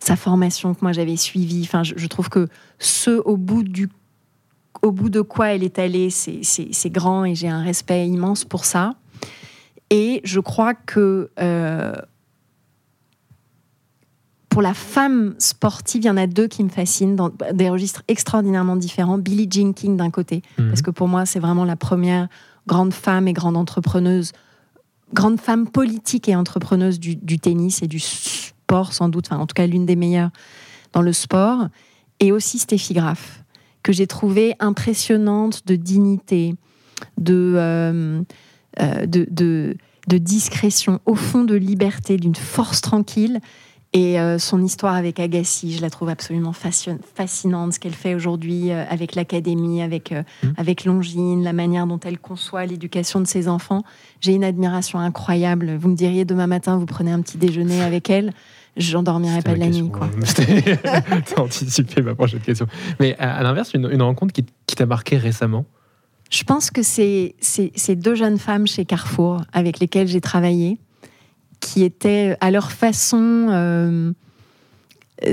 sa 0.00 0.16
formation 0.16 0.72
que 0.74 0.80
moi 0.82 0.92
j'avais 0.92 1.16
suivie. 1.16 1.62
Enfin, 1.64 1.82
je, 1.82 2.06
trouve 2.06 2.30
que 2.30 2.48
ce 2.78 3.10
au 3.10 3.36
bout 3.36 3.62
du 3.62 3.90
au 4.80 4.92
bout 4.92 5.10
de 5.10 5.20
quoi 5.20 5.48
elle 5.48 5.62
est 5.62 5.78
allée, 5.78 6.08
c'est 6.08 6.90
grand 6.90 7.26
et 7.26 7.34
j'ai 7.34 7.48
un 7.48 7.62
respect 7.62 8.08
immense 8.08 8.44
pour 8.44 8.64
ça. 8.64 8.94
Et 9.90 10.22
je 10.24 10.40
crois 10.40 10.72
que 10.72 11.30
pour 14.52 14.60
la 14.60 14.74
femme 14.74 15.34
sportive, 15.38 16.02
il 16.02 16.06
y 16.06 16.10
en 16.10 16.18
a 16.18 16.26
deux 16.26 16.46
qui 16.46 16.62
me 16.62 16.68
fascinent 16.68 17.16
dans 17.16 17.30
des 17.54 17.70
registres 17.70 18.02
extraordinairement 18.06 18.76
différents. 18.76 19.16
Billie 19.16 19.48
Jean 19.50 19.72
King 19.72 19.96
d'un 19.96 20.10
côté, 20.10 20.42
mhm. 20.58 20.68
parce 20.68 20.82
que 20.82 20.90
pour 20.90 21.08
moi, 21.08 21.24
c'est 21.24 21.40
vraiment 21.40 21.64
la 21.64 21.74
première 21.74 22.28
grande 22.66 22.94
femme 22.94 23.28
et 23.28 23.32
grande 23.32 23.56
entrepreneuse, 23.56 24.32
grande 25.12 25.40
femme 25.40 25.68
politique 25.68 26.28
et 26.28 26.36
entrepreneuse 26.36 26.98
du, 26.98 27.38
tennis 27.38 27.82
et 27.82 27.86
du 27.86 28.00
sport 28.00 28.92
sans 28.92 29.08
doute, 29.08 29.26
enfin 29.30 29.40
en 29.40 29.46
tout 29.46 29.54
cas 29.54 29.66
l'une 29.66 29.86
des 29.86 29.96
meilleures 29.96 30.30
dans 30.92 31.02
le 31.02 31.12
sport. 31.12 31.68
Et 32.20 32.30
aussi 32.30 32.58
Steffi 32.58 32.94
Graf, 32.94 33.42
que 33.82 33.92
j'ai 33.92 34.06
trouvée 34.06 34.54
impressionnante 34.60 35.66
de 35.66 35.74
dignité, 35.74 36.54
euh, 37.28 38.22
euh, 38.80 39.06
de, 39.06 39.26
de, 39.30 39.76
de 40.08 40.18
discrétion, 40.18 41.00
au 41.04 41.16
fond 41.16 41.42
de 41.44 41.56
liberté, 41.56 42.16
d'une 42.16 42.36
force 42.36 42.80
tranquille 42.80 43.40
et 43.94 44.18
euh, 44.18 44.38
son 44.38 44.62
histoire 44.62 44.94
avec 44.94 45.20
Agassi, 45.20 45.76
je 45.76 45.82
la 45.82 45.90
trouve 45.90 46.08
absolument 46.08 46.54
fascinante, 46.54 47.74
ce 47.74 47.78
qu'elle 47.78 47.92
fait 47.92 48.14
aujourd'hui 48.14 48.70
euh, 48.70 48.84
avec 48.88 49.14
l'académie, 49.14 49.82
avec, 49.82 50.12
euh, 50.12 50.22
mmh. 50.42 50.48
avec 50.56 50.84
Longine, 50.86 51.44
la 51.44 51.52
manière 51.52 51.86
dont 51.86 52.00
elle 52.00 52.18
conçoit 52.18 52.64
l'éducation 52.64 53.20
de 53.20 53.26
ses 53.26 53.48
enfants. 53.48 53.82
J'ai 54.20 54.32
une 54.32 54.44
admiration 54.44 54.98
incroyable. 54.98 55.76
Vous 55.76 55.90
me 55.90 55.94
diriez 55.94 56.24
demain 56.24 56.46
matin, 56.46 56.78
vous 56.78 56.86
prenez 56.86 57.12
un 57.12 57.20
petit 57.20 57.36
déjeuner 57.36 57.82
avec 57.82 58.08
elle, 58.08 58.32
j'endormirai 58.78 59.42
pas 59.42 59.52
de 59.52 59.60
la 59.60 59.68
nuit. 59.68 59.90
Quoi. 59.90 60.08
T'as 61.26 61.36
anticipé 61.42 62.00
ma 62.00 62.14
prochaine 62.14 62.40
question. 62.40 62.66
Mais 62.98 63.14
à, 63.18 63.42
l'inverse, 63.42 63.74
une, 63.74 64.00
rencontre 64.00 64.32
qui, 64.32 64.46
qui 64.66 64.74
t'a 64.74 64.86
marqué 64.86 65.18
récemment? 65.18 65.66
Je 66.30 66.44
pense 66.44 66.70
que 66.70 66.82
c'est 66.82 67.34
ces 67.40 67.94
deux 67.94 68.14
jeunes 68.14 68.38
femmes 68.38 68.66
chez 68.66 68.86
Carrefour 68.86 69.42
avec 69.52 69.80
lesquelles 69.80 70.08
j'ai 70.08 70.22
travaillé 70.22 70.78
qui 71.62 71.84
étaient 71.84 72.36
à 72.40 72.50
leur 72.50 72.72
façon 72.72 73.46
euh, 73.48 74.12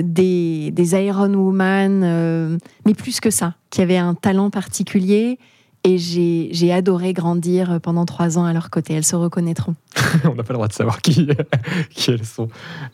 des, 0.01 0.71
des 0.71 0.91
Iron 0.93 1.33
Woman, 1.33 2.03
euh, 2.03 2.57
mais 2.85 2.93
plus 2.93 3.19
que 3.19 3.31
ça, 3.31 3.55
qui 3.71 3.81
avaient 3.81 3.97
un 3.97 4.13
talent 4.13 4.49
particulier. 4.49 5.39
Et 5.85 5.97
j'ai 5.97 6.73
adoré 6.73 7.13
grandir 7.13 7.79
pendant 7.81 8.05
trois 8.05 8.37
ans 8.37 8.43
à 8.43 8.51
leur 8.51 8.69
côté. 8.69 8.93
Elles 8.93 9.05
se 9.05 9.15
reconnaîtront. 9.15 9.75
On 10.25 10.35
n'a 10.35 10.43
pas 10.43 10.51
le 10.51 10.55
droit 10.55 10.67
de 10.67 10.73
savoir 10.73 11.01
qui, 11.01 11.29
qui 11.89 12.11
elles 12.11 12.25
sont. 12.25 12.49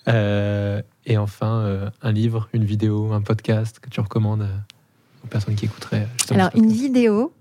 Euh, 0.08 0.84
et 1.08 1.17
enfin, 1.17 1.89
un 2.04 2.12
livre, 2.12 2.48
une 2.54 2.63
vidéo, 2.63 3.12
un 3.12 3.21
podcast 3.21 3.80
que 3.80 3.89
tu 3.89 4.00
recommandes 4.02 4.48
aux 5.24 5.28
personnes 5.28 5.56
qui 5.56 5.65
écouteraient. 5.65 6.08
Alors, 6.30 6.52
une 6.54 6.71
vidéo, 6.71 7.34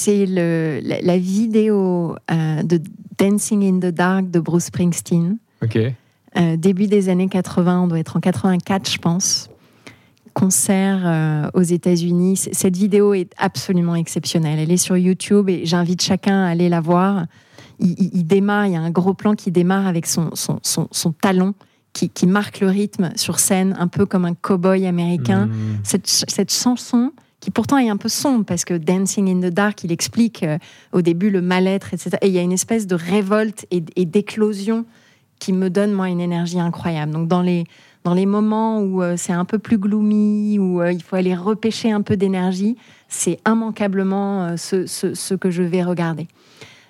c'est 0.00 0.26
la, 0.26 1.00
la, 1.00 1.18
vidéo 1.18 2.16
de 2.30 2.80
Dancing 3.18 3.62
in 3.64 3.78
the 3.78 3.92
Dark 3.92 4.30
de 4.30 4.40
Bruce 4.40 4.64
Springsteen. 4.64 5.38
Ok. 5.62 5.78
Euh, 6.36 6.56
début 6.56 6.86
des 6.86 7.08
années 7.08 7.28
80, 7.28 7.82
on 7.82 7.86
doit 7.86 7.98
être 7.98 8.16
en 8.16 8.20
84, 8.20 8.90
je 8.90 8.98
pense. 8.98 9.50
Concert 10.32 11.00
euh, 11.04 11.50
aux 11.54 11.62
États-Unis. 11.62 12.36
Cette 12.52 12.76
vidéo 12.76 13.14
est 13.14 13.32
absolument 13.36 13.96
exceptionnelle. 13.96 14.58
Elle 14.58 14.70
est 14.70 14.76
sur 14.76 14.96
YouTube 14.96 15.48
et 15.48 15.66
j'invite 15.66 16.02
chacun 16.02 16.44
à 16.44 16.48
aller 16.48 16.68
la 16.68 16.80
voir. 16.80 17.26
Il, 17.80 18.26
démarre, 18.26 18.66
il 18.66 18.72
y 18.72 18.76
a 18.76 18.80
un 18.80 18.90
gros 18.90 19.14
plan 19.14 19.34
qui 19.34 19.50
démarre 19.50 19.86
avec 19.86 20.06
son, 20.06 20.30
son, 20.34 20.60
son, 20.62 21.12
talon 21.12 21.54
qui, 21.94 22.10
qui, 22.10 22.26
marque 22.26 22.60
le 22.60 22.68
rythme 22.68 23.10
sur 23.16 23.38
scène, 23.38 23.74
un 23.78 23.88
peu 23.88 24.04
comme 24.04 24.26
un 24.26 24.34
cow-boy 24.34 24.86
américain. 24.86 25.46
Hmm. 25.46 25.78
Cette, 25.82 26.06
cette 26.06 26.52
chanson 26.52 27.12
qui 27.40 27.50
pourtant 27.50 27.78
est 27.78 27.88
un 27.88 27.96
peu 27.96 28.08
sombre 28.08 28.44
parce 28.44 28.64
que 28.64 28.74
Dancing 28.74 29.28
in 29.28 29.48
the 29.48 29.52
Dark, 29.52 29.82
il 29.82 29.92
explique 29.92 30.42
euh, 30.42 30.58
au 30.92 31.02
début 31.02 31.30
le 31.30 31.40
mal-être, 31.40 31.94
etc. 31.94 32.10
Et 32.20 32.28
il 32.28 32.32
y 32.32 32.38
a 32.38 32.42
une 32.42 32.52
espèce 32.52 32.86
de 32.86 32.94
révolte 32.94 33.66
et, 33.70 33.80
d'éclosion 33.80 34.84
qui 35.38 35.52
me 35.52 35.70
donne 35.70 35.92
moi 35.92 36.08
une 36.08 36.20
énergie 36.20 36.60
incroyable. 36.60 37.12
Donc 37.12 37.28
dans 37.28 37.42
les 37.42 37.64
dans 38.02 38.14
les 38.14 38.24
moments 38.24 38.80
où 38.80 39.02
euh, 39.02 39.16
c'est 39.18 39.34
un 39.34 39.44
peu 39.44 39.58
plus 39.58 39.76
gloomy, 39.76 40.58
où 40.58 40.80
euh, 40.80 40.90
il 40.90 41.02
faut 41.02 41.16
aller 41.16 41.34
repêcher 41.34 41.90
un 41.92 42.00
peu 42.00 42.16
d'énergie, 42.16 42.76
c'est 43.08 43.38
immanquablement 43.46 44.56
ce, 44.56 44.86
ce, 44.86 45.12
ce, 45.12 45.34
que 45.34 45.50
je 45.50 45.62
vais 45.62 45.82
regarder. 45.82 46.26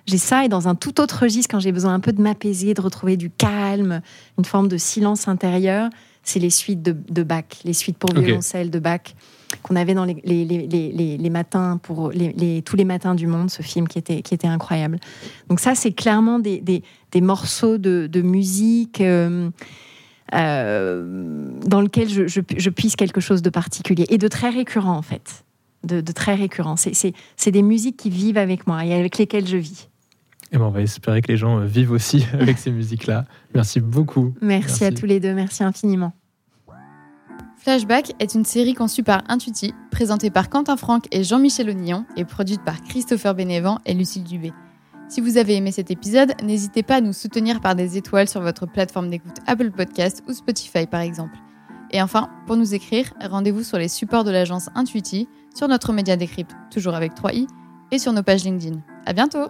J'ai 0.06 0.18
ça 0.18 0.44
et 0.44 0.48
dans 0.48 0.68
un 0.68 0.76
tout 0.76 1.00
autre 1.00 1.22
registre, 1.22 1.50
quand 1.50 1.58
j'ai 1.58 1.72
besoin 1.72 1.94
un 1.94 2.00
peu 2.00 2.12
de 2.12 2.22
m'apaiser, 2.22 2.74
de 2.74 2.80
retrouver 2.80 3.16
du 3.16 3.28
calme, 3.28 4.02
une 4.38 4.44
forme 4.44 4.68
de 4.68 4.76
silence 4.76 5.26
intérieur, 5.26 5.90
c'est 6.22 6.38
les 6.38 6.50
suites 6.50 6.82
de, 6.82 6.96
de 7.08 7.22
Bach, 7.22 7.44
les 7.64 7.72
suites 7.72 7.98
pour 7.98 8.12
violoncelle 8.12 8.70
de 8.70 8.78
Bach 8.78 9.14
qu'on 9.62 9.76
avait 9.76 9.94
dans 9.94 10.04
les, 10.04 10.14
les, 10.24 11.30
matins 11.30 11.78
pour 11.82 12.12
tous 12.64 12.76
les 12.76 12.84
matins 12.84 13.14
du 13.14 13.26
monde, 13.26 13.50
ce 13.50 13.62
film 13.62 13.88
qui 13.88 13.98
était, 13.98 14.22
qui 14.22 14.34
était 14.34 14.46
incroyable. 14.46 14.98
Donc 15.48 15.60
ça, 15.60 15.74
c'est 15.74 15.92
clairement 15.92 16.38
des, 16.38 16.60
des, 16.60 17.20
morceaux 17.20 17.78
de, 17.78 18.06
de 18.06 18.22
musique 18.22 19.00
euh, 19.00 19.50
euh, 20.34 21.50
dans 21.66 21.80
lesquels 21.80 22.08
je, 22.08 22.26
je, 22.28 22.70
puise 22.70 22.96
quelque 22.96 23.20
chose 23.20 23.42
de 23.42 23.50
particulier 23.50 24.06
et 24.08 24.18
de 24.18 24.28
très 24.28 24.50
récurrent 24.50 24.96
en 24.96 25.02
fait, 25.02 25.44
de, 25.84 26.00
de 26.00 26.12
très 26.12 26.34
récurrent. 26.34 26.76
C'est 26.76 27.50
des 27.50 27.62
musiques 27.62 27.96
qui 27.96 28.10
vivent 28.10 28.38
avec 28.38 28.66
moi 28.66 28.84
et 28.84 28.94
avec 28.94 29.18
lesquelles 29.18 29.46
je 29.46 29.56
vis. 29.56 29.89
Et 30.52 30.58
ben 30.58 30.64
on 30.64 30.70
va 30.70 30.80
espérer 30.80 31.22
que 31.22 31.28
les 31.28 31.36
gens 31.36 31.58
vivent 31.60 31.92
aussi 31.92 32.26
avec 32.32 32.58
ces 32.58 32.70
musiques-là. 32.70 33.24
Merci 33.54 33.80
beaucoup. 33.80 34.34
Merci, 34.40 34.84
à 34.84 34.92
tous 34.92 35.06
les 35.06 35.20
deux. 35.20 35.34
Merci 35.34 35.62
infiniment. 35.62 36.12
Flashback 37.56 38.14
est 38.20 38.34
une 38.34 38.46
série 38.46 38.72
conçue 38.72 39.02
par 39.02 39.22
Intuiti, 39.28 39.74
présentée 39.90 40.30
par 40.30 40.48
Quentin 40.48 40.78
Franck 40.78 41.04
et 41.12 41.22
Jean-Michel 41.22 41.68
Onillon 41.68 42.06
et 42.16 42.24
produite 42.24 42.64
par 42.64 42.82
Christopher 42.82 43.34
Bénévent 43.34 43.80
et 43.84 43.92
Lucille 43.92 44.24
Dubé. 44.24 44.52
Si 45.10 45.20
vous 45.20 45.36
avez 45.36 45.56
aimé 45.56 45.70
cet 45.70 45.90
épisode, 45.90 46.32
n'hésitez 46.42 46.82
pas 46.82 46.96
à 46.96 47.00
nous 47.02 47.12
soutenir 47.12 47.60
par 47.60 47.74
des 47.74 47.98
étoiles 47.98 48.28
sur 48.28 48.40
votre 48.40 48.64
plateforme 48.64 49.10
d'écoute 49.10 49.36
Apple 49.46 49.72
Podcast 49.72 50.22
ou 50.26 50.32
Spotify 50.32 50.86
par 50.86 51.00
exemple. 51.00 51.36
Et 51.90 52.00
enfin, 52.00 52.30
pour 52.46 52.56
nous 52.56 52.74
écrire, 52.74 53.12
rendez-vous 53.20 53.62
sur 53.62 53.76
les 53.76 53.88
supports 53.88 54.24
de 54.24 54.30
l'agence 54.30 54.70
Intuiti, 54.74 55.28
sur 55.54 55.68
notre 55.68 55.92
média 55.92 56.16
Décrypte, 56.16 56.54
toujours 56.70 56.94
avec 56.94 57.12
3i, 57.12 57.46
et 57.90 57.98
sur 57.98 58.12
nos 58.12 58.22
pages 58.22 58.44
LinkedIn. 58.44 58.78
À 59.04 59.12
bientôt! 59.12 59.48